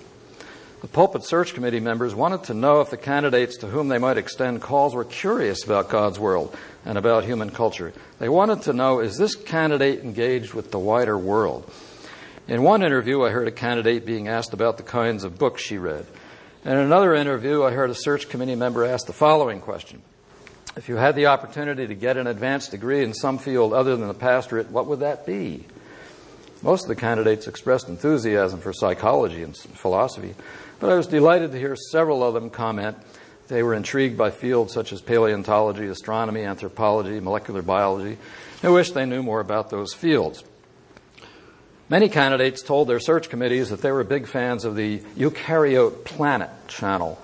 The 0.83 0.89
pulpit 0.89 1.23
search 1.23 1.53
committee 1.53 1.79
members 1.79 2.13
wanted 2.13 2.43
to 2.43 2.53
know 2.53 2.81
if 2.81 2.89
the 2.89 2.97
candidates 2.97 3.55
to 3.59 3.67
whom 3.67 3.87
they 3.87 3.99
might 3.99 4.17
extend 4.17 4.61
calls 4.61 4.93
were 4.93 5.05
curious 5.05 5.63
about 5.63 5.87
God's 5.87 6.19
world 6.19 6.53
and 6.83 6.97
about 6.97 7.23
human 7.23 7.51
culture. 7.51 7.93
They 8.19 8.27
wanted 8.27 8.63
to 8.63 8.73
know 8.73 8.99
is 8.99 9.17
this 9.17 9.33
candidate 9.33 10.01
engaged 10.01 10.53
with 10.53 10.71
the 10.71 10.79
wider 10.79 11.17
world? 11.17 11.71
In 12.49 12.63
one 12.63 12.83
interview, 12.83 13.23
I 13.23 13.29
heard 13.29 13.47
a 13.47 13.51
candidate 13.51 14.05
being 14.05 14.27
asked 14.27 14.51
about 14.51 14.75
the 14.75 14.83
kinds 14.83 15.23
of 15.23 15.39
books 15.39 15.61
she 15.61 15.77
read. 15.77 16.05
In 16.65 16.77
another 16.77 17.15
interview, 17.15 17.63
I 17.63 17.71
heard 17.71 17.89
a 17.89 17.95
search 17.95 18.27
committee 18.27 18.55
member 18.55 18.83
ask 18.83 19.07
the 19.07 19.13
following 19.13 19.61
question 19.61 20.01
If 20.75 20.89
you 20.89 20.97
had 20.97 21.15
the 21.15 21.27
opportunity 21.27 21.87
to 21.87 21.95
get 21.95 22.17
an 22.17 22.27
advanced 22.27 22.71
degree 22.71 23.05
in 23.05 23.13
some 23.13 23.37
field 23.37 23.71
other 23.71 23.95
than 23.95 24.09
the 24.09 24.13
pastorate, 24.13 24.69
what 24.69 24.87
would 24.87 24.99
that 24.99 25.25
be? 25.25 25.65
Most 26.61 26.83
of 26.83 26.89
the 26.89 26.95
candidates 26.95 27.47
expressed 27.47 27.89
enthusiasm 27.89 28.59
for 28.61 28.71
psychology 28.71 29.43
and 29.43 29.55
philosophy. 29.55 30.33
But 30.79 30.91
I 30.91 30.95
was 30.95 31.07
delighted 31.07 31.51
to 31.51 31.59
hear 31.59 31.75
several 31.75 32.23
of 32.23 32.33
them 32.33 32.49
comment 32.49 32.97
they 33.47 33.61
were 33.61 33.73
intrigued 33.73 34.17
by 34.17 34.31
fields 34.31 34.73
such 34.73 34.93
as 34.93 35.01
paleontology, 35.01 35.87
astronomy, 35.87 36.43
anthropology, 36.43 37.19
molecular 37.19 37.61
biology, 37.61 38.17
and 38.61 38.73
wished 38.73 38.93
they 38.93 39.05
knew 39.05 39.21
more 39.21 39.41
about 39.41 39.69
those 39.69 39.93
fields. 39.93 40.43
Many 41.89 42.07
candidates 42.09 42.61
told 42.63 42.87
their 42.87 42.99
search 42.99 43.29
committees 43.29 43.69
that 43.69 43.81
they 43.81 43.91
were 43.91 44.03
big 44.03 44.27
fans 44.27 44.63
of 44.63 44.75
the 44.75 44.99
Eukaryote 45.17 46.05
Planet 46.05 46.49
channel, 46.67 47.21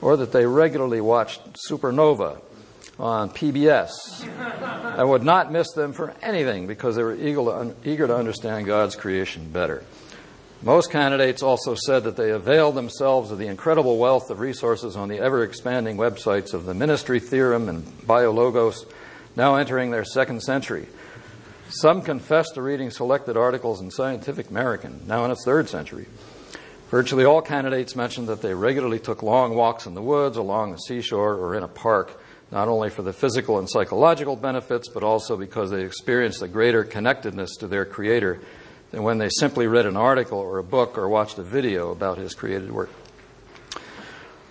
or 0.00 0.18
that 0.18 0.32
they 0.32 0.46
regularly 0.46 1.00
watched 1.00 1.40
Supernova 1.68 2.40
on 2.98 3.30
PBS. 3.30 4.28
I 4.38 5.02
would 5.02 5.24
not 5.24 5.50
miss 5.50 5.72
them 5.72 5.94
for 5.94 6.14
anything 6.22 6.66
because 6.66 6.94
they 6.94 7.02
were 7.02 7.16
eager 7.16 8.06
to 8.06 8.14
understand 8.14 8.66
God's 8.66 8.94
creation 8.94 9.50
better. 9.50 9.82
Most 10.64 10.90
candidates 10.90 11.42
also 11.42 11.74
said 11.74 12.04
that 12.04 12.16
they 12.16 12.30
availed 12.30 12.74
themselves 12.74 13.30
of 13.30 13.36
the 13.36 13.48
incredible 13.48 13.98
wealth 13.98 14.30
of 14.30 14.40
resources 14.40 14.96
on 14.96 15.10
the 15.10 15.18
ever 15.18 15.44
expanding 15.44 15.98
websites 15.98 16.54
of 16.54 16.64
the 16.64 16.72
Ministry 16.72 17.20
Theorem 17.20 17.68
and 17.68 17.84
Biologos, 18.06 18.86
now 19.36 19.56
entering 19.56 19.90
their 19.90 20.06
second 20.06 20.42
century. 20.42 20.88
Some 21.68 22.00
confessed 22.00 22.54
to 22.54 22.62
reading 22.62 22.90
selected 22.90 23.36
articles 23.36 23.82
in 23.82 23.90
Scientific 23.90 24.48
American, 24.48 25.02
now 25.06 25.26
in 25.26 25.30
its 25.30 25.44
third 25.44 25.68
century. 25.68 26.06
Virtually 26.90 27.26
all 27.26 27.42
candidates 27.42 27.94
mentioned 27.94 28.28
that 28.28 28.40
they 28.40 28.54
regularly 28.54 28.98
took 28.98 29.22
long 29.22 29.54
walks 29.54 29.84
in 29.84 29.92
the 29.92 30.00
woods, 30.00 30.38
along 30.38 30.72
the 30.72 30.78
seashore, 30.78 31.34
or 31.34 31.56
in 31.56 31.62
a 31.62 31.68
park, 31.68 32.18
not 32.50 32.68
only 32.68 32.88
for 32.88 33.02
the 33.02 33.12
physical 33.12 33.58
and 33.58 33.68
psychological 33.68 34.34
benefits, 34.34 34.88
but 34.88 35.02
also 35.04 35.36
because 35.36 35.70
they 35.70 35.84
experienced 35.84 36.40
a 36.40 36.48
greater 36.48 36.84
connectedness 36.84 37.54
to 37.56 37.66
their 37.66 37.84
Creator 37.84 38.40
than 38.94 39.02
when 39.02 39.18
they 39.18 39.28
simply 39.28 39.66
read 39.66 39.86
an 39.86 39.96
article 39.96 40.38
or 40.38 40.58
a 40.58 40.62
book 40.62 40.96
or 40.96 41.08
watched 41.08 41.36
a 41.38 41.42
video 41.42 41.90
about 41.90 42.16
his 42.16 42.32
created 42.32 42.70
work. 42.70 42.90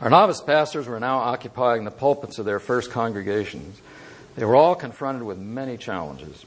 Our 0.01 0.09
novice 0.09 0.41
pastors 0.41 0.85
were 0.85 0.99
now 0.99 1.19
occupying 1.19 1.85
the 1.85 1.91
pulpits 1.91 2.39
of 2.39 2.45
their 2.45 2.59
first 2.59 2.91
congregations. 2.91 3.81
They 4.35 4.43
were 4.43 4.57
all 4.57 4.75
confronted 4.75 5.23
with 5.23 5.37
many 5.37 5.77
challenges. 5.77 6.45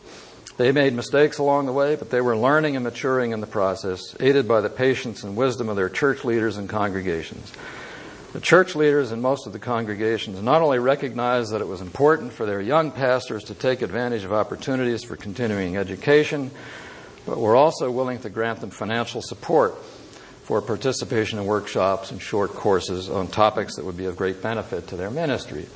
They 0.58 0.72
made 0.72 0.92
mistakes 0.92 1.38
along 1.38 1.64
the 1.64 1.72
way, 1.72 1.96
but 1.96 2.10
they 2.10 2.20
were 2.20 2.36
learning 2.36 2.76
and 2.76 2.84
maturing 2.84 3.30
in 3.30 3.40
the 3.40 3.46
process, 3.46 4.14
aided 4.20 4.46
by 4.46 4.60
the 4.60 4.68
patience 4.68 5.24
and 5.24 5.34
wisdom 5.34 5.70
of 5.70 5.76
their 5.76 5.88
church 5.88 6.22
leaders 6.22 6.58
and 6.58 6.68
congregations. 6.68 7.50
The 8.34 8.40
church 8.40 8.76
leaders 8.76 9.10
in 9.10 9.22
most 9.22 9.46
of 9.46 9.54
the 9.54 9.58
congregations 9.58 10.42
not 10.42 10.60
only 10.60 10.78
recognized 10.78 11.52
that 11.52 11.62
it 11.62 11.68
was 11.68 11.80
important 11.80 12.34
for 12.34 12.44
their 12.44 12.60
young 12.60 12.90
pastors 12.90 13.44
to 13.44 13.54
take 13.54 13.80
advantage 13.80 14.24
of 14.24 14.34
opportunities 14.34 15.02
for 15.02 15.16
continuing 15.16 15.78
education, 15.78 16.50
but 17.26 17.38
we're 17.38 17.56
also 17.56 17.90
willing 17.90 18.18
to 18.20 18.30
grant 18.30 18.60
them 18.60 18.70
financial 18.70 19.20
support 19.20 19.74
for 20.44 20.62
participation 20.62 21.38
in 21.40 21.44
workshops 21.44 22.12
and 22.12 22.22
short 22.22 22.52
courses 22.52 23.10
on 23.10 23.26
topics 23.26 23.74
that 23.76 23.84
would 23.84 23.96
be 23.96 24.06
of 24.06 24.16
great 24.16 24.40
benefit 24.40 24.86
to 24.86 24.96
their 24.96 25.10
ministry. 25.10 25.66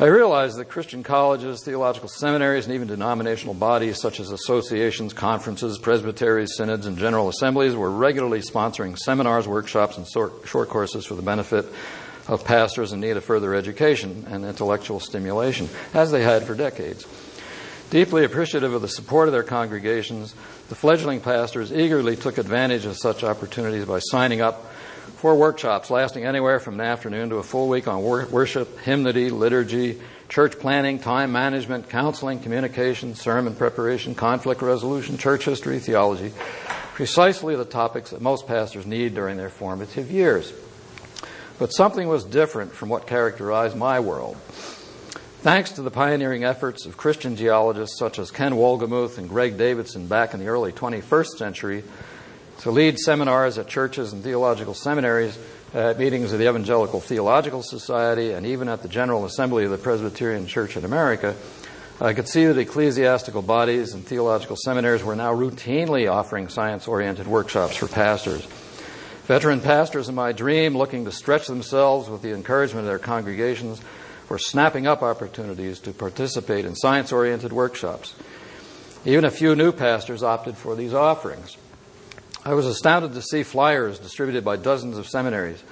I 0.00 0.06
realize 0.06 0.56
that 0.56 0.70
Christian 0.70 1.02
colleges, 1.02 1.62
theological 1.62 2.08
seminaries, 2.08 2.64
and 2.64 2.74
even 2.74 2.88
denominational 2.88 3.52
bodies 3.52 4.00
such 4.00 4.18
as 4.18 4.30
associations, 4.30 5.12
conferences, 5.12 5.78
presbyteries, 5.78 6.56
synods, 6.56 6.86
and 6.86 6.96
general 6.96 7.28
assemblies 7.28 7.76
were 7.76 7.90
regularly 7.90 8.40
sponsoring 8.40 8.98
seminars, 8.98 9.46
workshops, 9.46 9.98
and 9.98 10.08
short 10.08 10.70
courses 10.70 11.04
for 11.04 11.16
the 11.16 11.22
benefit 11.22 11.66
of 12.28 12.46
pastors 12.46 12.92
in 12.94 13.00
need 13.00 13.18
of 13.18 13.24
further 13.24 13.54
education 13.54 14.24
and 14.30 14.46
intellectual 14.46 15.00
stimulation, 15.00 15.68
as 15.92 16.10
they 16.10 16.22
had 16.22 16.44
for 16.44 16.54
decades. 16.54 17.06
Deeply 17.90 18.24
appreciative 18.24 18.72
of 18.72 18.82
the 18.82 18.88
support 18.88 19.26
of 19.26 19.32
their 19.32 19.42
congregations, 19.42 20.32
the 20.68 20.76
fledgling 20.76 21.20
pastors 21.20 21.72
eagerly 21.72 22.14
took 22.14 22.38
advantage 22.38 22.84
of 22.84 22.96
such 22.96 23.24
opportunities 23.24 23.84
by 23.84 23.98
signing 23.98 24.40
up 24.40 24.72
for 25.16 25.34
workshops 25.34 25.90
lasting 25.90 26.24
anywhere 26.24 26.60
from 26.60 26.74
an 26.74 26.86
afternoon 26.86 27.30
to 27.30 27.36
a 27.36 27.42
full 27.42 27.68
week 27.68 27.88
on 27.88 28.00
worship, 28.04 28.78
hymnody, 28.78 29.28
liturgy, 29.28 30.00
church 30.28 30.56
planning, 30.60 31.00
time 31.00 31.32
management, 31.32 31.88
counseling, 31.88 32.38
communication, 32.38 33.16
sermon 33.16 33.56
preparation, 33.56 34.14
conflict 34.14 34.62
resolution, 34.62 35.18
church 35.18 35.44
history, 35.44 35.80
theology, 35.80 36.32
precisely 36.94 37.56
the 37.56 37.64
topics 37.64 38.10
that 38.10 38.22
most 38.22 38.46
pastors 38.46 38.86
need 38.86 39.16
during 39.16 39.36
their 39.36 39.50
formative 39.50 40.12
years. 40.12 40.52
But 41.58 41.72
something 41.72 42.06
was 42.06 42.22
different 42.22 42.72
from 42.72 42.88
what 42.88 43.08
characterized 43.08 43.76
my 43.76 43.98
world. 43.98 44.36
Thanks 45.42 45.70
to 45.72 45.82
the 45.82 45.90
pioneering 45.90 46.44
efforts 46.44 46.84
of 46.84 46.98
Christian 46.98 47.34
geologists 47.34 47.98
such 47.98 48.18
as 48.18 48.30
Ken 48.30 48.52
Wolgemuth 48.52 49.16
and 49.16 49.26
Greg 49.26 49.56
Davidson 49.56 50.06
back 50.06 50.34
in 50.34 50.40
the 50.40 50.48
early 50.48 50.70
21st 50.70 51.38
century, 51.38 51.82
to 52.58 52.70
lead 52.70 52.98
seminars 52.98 53.56
at 53.56 53.66
churches 53.66 54.12
and 54.12 54.22
theological 54.22 54.74
seminaries, 54.74 55.38
uh, 55.74 55.78
at 55.78 55.98
meetings 55.98 56.34
of 56.34 56.40
the 56.40 56.46
Evangelical 56.46 57.00
Theological 57.00 57.62
Society, 57.62 58.32
and 58.32 58.44
even 58.44 58.68
at 58.68 58.82
the 58.82 58.88
General 58.88 59.24
Assembly 59.24 59.64
of 59.64 59.70
the 59.70 59.78
Presbyterian 59.78 60.46
Church 60.46 60.76
in 60.76 60.84
America, 60.84 61.34
I 62.02 62.12
could 62.12 62.28
see 62.28 62.44
that 62.44 62.58
ecclesiastical 62.58 63.40
bodies 63.40 63.94
and 63.94 64.04
theological 64.04 64.56
seminaries 64.56 65.02
were 65.02 65.16
now 65.16 65.34
routinely 65.34 66.06
offering 66.06 66.50
science 66.50 66.86
oriented 66.86 67.26
workshops 67.26 67.76
for 67.76 67.88
pastors. 67.88 68.44
Veteran 69.24 69.62
pastors 69.62 70.10
in 70.10 70.14
my 70.14 70.32
dream, 70.32 70.76
looking 70.76 71.06
to 71.06 71.12
stretch 71.12 71.46
themselves 71.46 72.10
with 72.10 72.20
the 72.20 72.34
encouragement 72.34 72.80
of 72.80 72.88
their 72.88 72.98
congregations, 72.98 73.80
for 74.30 74.38
snapping 74.38 74.86
up 74.86 75.02
opportunities 75.02 75.80
to 75.80 75.92
participate 75.92 76.64
in 76.64 76.76
science 76.76 77.10
oriented 77.10 77.52
workshops. 77.52 78.14
Even 79.04 79.24
a 79.24 79.30
few 79.30 79.56
new 79.56 79.72
pastors 79.72 80.22
opted 80.22 80.56
for 80.56 80.76
these 80.76 80.94
offerings. 80.94 81.56
I 82.44 82.54
was 82.54 82.64
astounded 82.64 83.12
to 83.14 83.22
see 83.22 83.42
flyers 83.42 83.98
distributed 83.98 84.44
by 84.44 84.54
dozens 84.54 84.98
of 84.98 85.08
seminaries, 85.08 85.64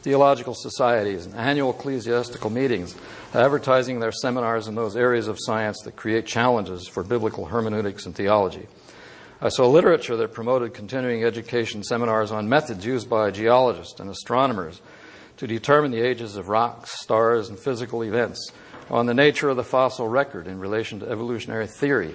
theological 0.00 0.54
societies, 0.54 1.26
and 1.26 1.34
annual 1.34 1.72
ecclesiastical 1.72 2.48
meetings 2.48 2.96
advertising 3.34 4.00
their 4.00 4.12
seminars 4.12 4.66
in 4.66 4.76
those 4.76 4.96
areas 4.96 5.28
of 5.28 5.36
science 5.38 5.82
that 5.84 5.96
create 5.96 6.24
challenges 6.24 6.88
for 6.88 7.02
biblical 7.02 7.44
hermeneutics 7.44 8.06
and 8.06 8.14
theology. 8.14 8.66
I 9.42 9.50
saw 9.50 9.68
literature 9.68 10.16
that 10.16 10.32
promoted 10.32 10.72
continuing 10.72 11.22
education 11.22 11.82
seminars 11.84 12.32
on 12.32 12.48
methods 12.48 12.86
used 12.86 13.10
by 13.10 13.30
geologists 13.30 14.00
and 14.00 14.08
astronomers 14.08 14.80
to 15.36 15.46
determine 15.46 15.90
the 15.90 16.00
ages 16.00 16.36
of 16.36 16.48
rocks, 16.48 17.00
stars, 17.00 17.48
and 17.48 17.58
physical 17.58 18.02
events, 18.02 18.50
on 18.90 19.06
the 19.06 19.14
nature 19.14 19.48
of 19.48 19.56
the 19.56 19.64
fossil 19.64 20.08
record 20.08 20.46
in 20.46 20.58
relation 20.58 21.00
to 21.00 21.08
evolutionary 21.08 21.66
theory, 21.66 22.14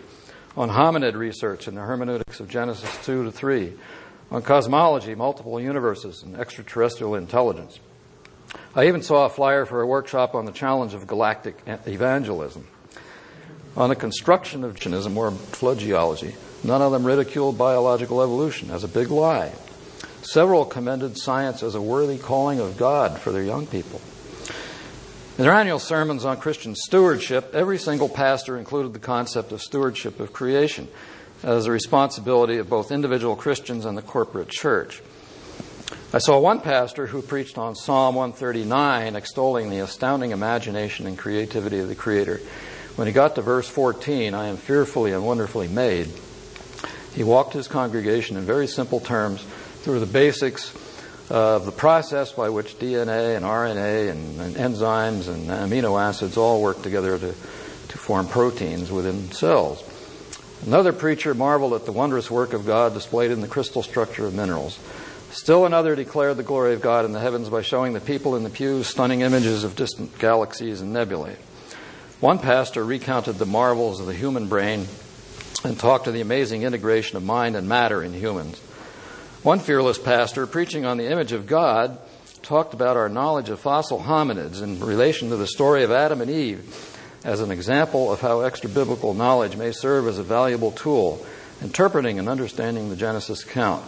on 0.55 0.69
hominid 0.69 1.15
research 1.15 1.67
and 1.67 1.77
the 1.77 1.81
hermeneutics 1.81 2.39
of 2.39 2.49
Genesis 2.49 2.97
2 3.05 3.25
to 3.25 3.31
3, 3.31 3.73
on 4.31 4.41
cosmology, 4.41 5.13
multiple 5.13 5.59
universes, 5.59 6.23
and 6.23 6.35
extraterrestrial 6.37 7.15
intelligence. 7.15 7.79
I 8.75 8.87
even 8.87 9.01
saw 9.01 9.25
a 9.25 9.29
flyer 9.29 9.65
for 9.65 9.81
a 9.81 9.87
workshop 9.87 10.33
on 10.33 10.45
the 10.45 10.51
challenge 10.51 10.93
of 10.93 11.07
galactic 11.07 11.57
evangelism. 11.85 12.67
On 13.75 13.89
the 13.89 13.95
construction 13.95 14.63
of 14.63 14.79
Jainism 14.79 15.17
or 15.17 15.31
flood 15.31 15.79
geology, 15.79 16.35
none 16.63 16.81
of 16.81 16.91
them 16.91 17.05
ridiculed 17.05 17.57
biological 17.57 18.21
evolution 18.21 18.71
as 18.71 18.83
a 18.83 18.87
big 18.87 19.09
lie. 19.09 19.53
Several 20.23 20.65
commended 20.65 21.17
science 21.17 21.63
as 21.63 21.73
a 21.73 21.81
worthy 21.81 22.17
calling 22.17 22.59
of 22.59 22.77
God 22.77 23.19
for 23.19 23.31
their 23.31 23.43
young 23.43 23.65
people. 23.65 24.01
In 25.37 25.45
their 25.45 25.53
annual 25.53 25.79
sermons 25.79 26.25
on 26.25 26.37
Christian 26.37 26.75
stewardship, 26.75 27.55
every 27.55 27.79
single 27.79 28.09
pastor 28.09 28.57
included 28.57 28.93
the 28.93 28.99
concept 28.99 29.51
of 29.51 29.61
stewardship 29.61 30.19
of 30.19 30.33
creation 30.33 30.87
as 31.41 31.65
a 31.65 31.71
responsibility 31.71 32.57
of 32.57 32.69
both 32.69 32.91
individual 32.91 33.35
Christians 33.35 33.85
and 33.85 33.97
the 33.97 34.03
corporate 34.03 34.49
church. 34.49 35.01
I 36.13 36.19
saw 36.19 36.39
one 36.39 36.61
pastor 36.61 37.07
who 37.07 37.21
preached 37.21 37.57
on 37.57 37.75
Psalm 37.75 38.15
139, 38.15 39.15
extolling 39.15 39.69
the 39.69 39.79
astounding 39.79 40.31
imagination 40.31 41.07
and 41.07 41.17
creativity 41.17 41.79
of 41.79 41.87
the 41.87 41.95
Creator. 41.95 42.39
When 42.95 43.07
he 43.07 43.13
got 43.13 43.35
to 43.35 43.41
verse 43.41 43.67
14, 43.67 44.35
I 44.35 44.47
am 44.47 44.57
fearfully 44.57 45.13
and 45.13 45.25
wonderfully 45.25 45.69
made, 45.69 46.09
he 47.13 47.23
walked 47.23 47.53
his 47.53 47.67
congregation 47.67 48.37
in 48.37 48.45
very 48.45 48.67
simple 48.67 48.99
terms 48.99 49.43
through 49.81 49.99
the 49.99 50.05
basics 50.05 50.73
of 51.31 51.65
the 51.65 51.71
process 51.71 52.31
by 52.31 52.49
which 52.49 52.77
DNA 52.77 53.35
and 53.35 53.45
RNA 53.45 54.11
and, 54.11 54.41
and 54.41 54.55
enzymes 54.55 55.27
and 55.27 55.47
amino 55.47 55.99
acids 55.99 56.37
all 56.37 56.61
work 56.61 56.81
together 56.83 57.17
to, 57.17 57.27
to 57.27 57.97
form 57.97 58.27
proteins 58.27 58.91
within 58.91 59.31
cells. 59.31 59.83
Another 60.65 60.93
preacher 60.93 61.33
marveled 61.33 61.73
at 61.73 61.85
the 61.85 61.91
wondrous 61.91 62.29
work 62.29 62.53
of 62.53 62.67
God 62.67 62.93
displayed 62.93 63.31
in 63.31 63.41
the 63.41 63.47
crystal 63.47 63.81
structure 63.81 64.27
of 64.27 64.35
minerals. 64.35 64.77
Still 65.31 65.65
another 65.65 65.95
declared 65.95 66.37
the 66.37 66.43
glory 66.43 66.73
of 66.73 66.81
God 66.81 67.05
in 67.05 67.13
the 67.13 67.19
heavens 67.19 67.49
by 67.49 67.63
showing 67.63 67.93
the 67.93 68.01
people 68.01 68.35
in 68.35 68.43
the 68.43 68.49
pews 68.49 68.85
stunning 68.85 69.21
images 69.21 69.63
of 69.63 69.75
distant 69.75 70.19
galaxies 70.19 70.81
and 70.81 70.93
nebulae. 70.93 71.37
One 72.19 72.37
pastor 72.37 72.85
recounted 72.85 73.37
the 73.37 73.47
marvels 73.47 73.99
of 73.99 74.05
the 74.05 74.13
human 74.13 74.47
brain 74.47 74.87
and 75.63 75.79
talked 75.79 76.05
of 76.05 76.13
the 76.13 76.21
amazing 76.21 76.61
integration 76.61 77.17
of 77.17 77.23
mind 77.23 77.55
and 77.55 77.67
matter 77.67 78.03
in 78.03 78.13
humans. 78.13 78.61
One 79.43 79.57
fearless 79.57 79.97
pastor, 79.97 80.45
preaching 80.45 80.85
on 80.85 80.97
the 80.97 81.09
image 81.09 81.31
of 81.31 81.47
God, 81.47 81.97
talked 82.43 82.75
about 82.75 82.95
our 82.95 83.09
knowledge 83.09 83.49
of 83.49 83.59
fossil 83.59 83.99
hominids 83.99 84.61
in 84.61 84.79
relation 84.79 85.29
to 85.29 85.35
the 85.35 85.47
story 85.47 85.83
of 85.83 85.89
Adam 85.89 86.21
and 86.21 86.29
Eve 86.29 86.99
as 87.23 87.41
an 87.41 87.49
example 87.49 88.13
of 88.13 88.21
how 88.21 88.41
extra 88.41 88.69
biblical 88.69 89.15
knowledge 89.15 89.57
may 89.57 89.71
serve 89.71 90.07
as 90.07 90.19
a 90.19 90.23
valuable 90.23 90.71
tool, 90.71 91.25
interpreting 91.59 92.19
and 92.19 92.29
understanding 92.29 92.89
the 92.89 92.95
Genesis 92.95 93.43
account. 93.43 93.83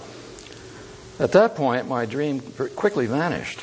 At 1.19 1.33
that 1.33 1.53
point, 1.53 1.87
my 1.87 2.07
dream 2.07 2.41
quickly 2.75 3.05
vanished, 3.05 3.59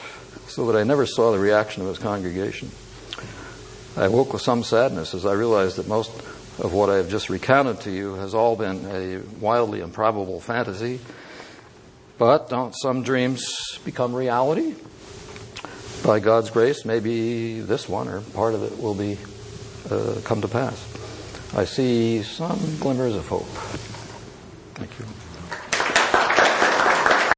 so 0.47 0.67
that 0.67 0.79
I 0.79 0.85
never 0.85 1.07
saw 1.07 1.33
the 1.33 1.41
reaction 1.41 1.83
of 1.83 1.89
his 1.89 1.99
congregation. 1.99 2.71
I 3.97 4.07
woke 4.07 4.33
with 4.33 4.43
some 4.43 4.63
sadness 4.63 5.13
as 5.13 5.27
I 5.27 5.33
realized 5.33 5.75
that 5.75 5.89
most 5.89 6.13
of 6.61 6.73
what 6.73 6.89
I 6.89 6.99
have 6.99 7.11
just 7.11 7.31
recounted 7.31 7.81
to 7.81 7.91
you 7.91 8.15
has 8.15 8.33
all 8.33 8.55
been 8.55 8.87
a 8.87 9.23
wildly 9.41 9.81
improbable 9.81 10.41
fantasy. 10.41 11.01
But 12.21 12.51
don't 12.51 12.75
some 12.77 13.03
dreams 13.03 13.79
become 13.83 14.15
reality? 14.15 14.75
By 16.05 16.21
God's 16.21 16.51
grace, 16.51 16.85
maybe 16.85 17.61
this 17.63 17.89
one 17.89 18.09
or 18.09 18.21
part 18.21 18.53
of 18.53 18.63
it 18.63 18.79
will 18.79 18.95
be 18.95 19.17
uh, 19.91 20.21
come 20.23 20.43
to 20.43 20.49
pass. 20.49 20.77
I 21.57 21.65
see 21.65 22.23
some 22.23 22.59
glimmers 22.79 23.17
of 23.17 23.27
hope. 23.27 23.49
Thank 24.75 24.99
you. 24.99 25.07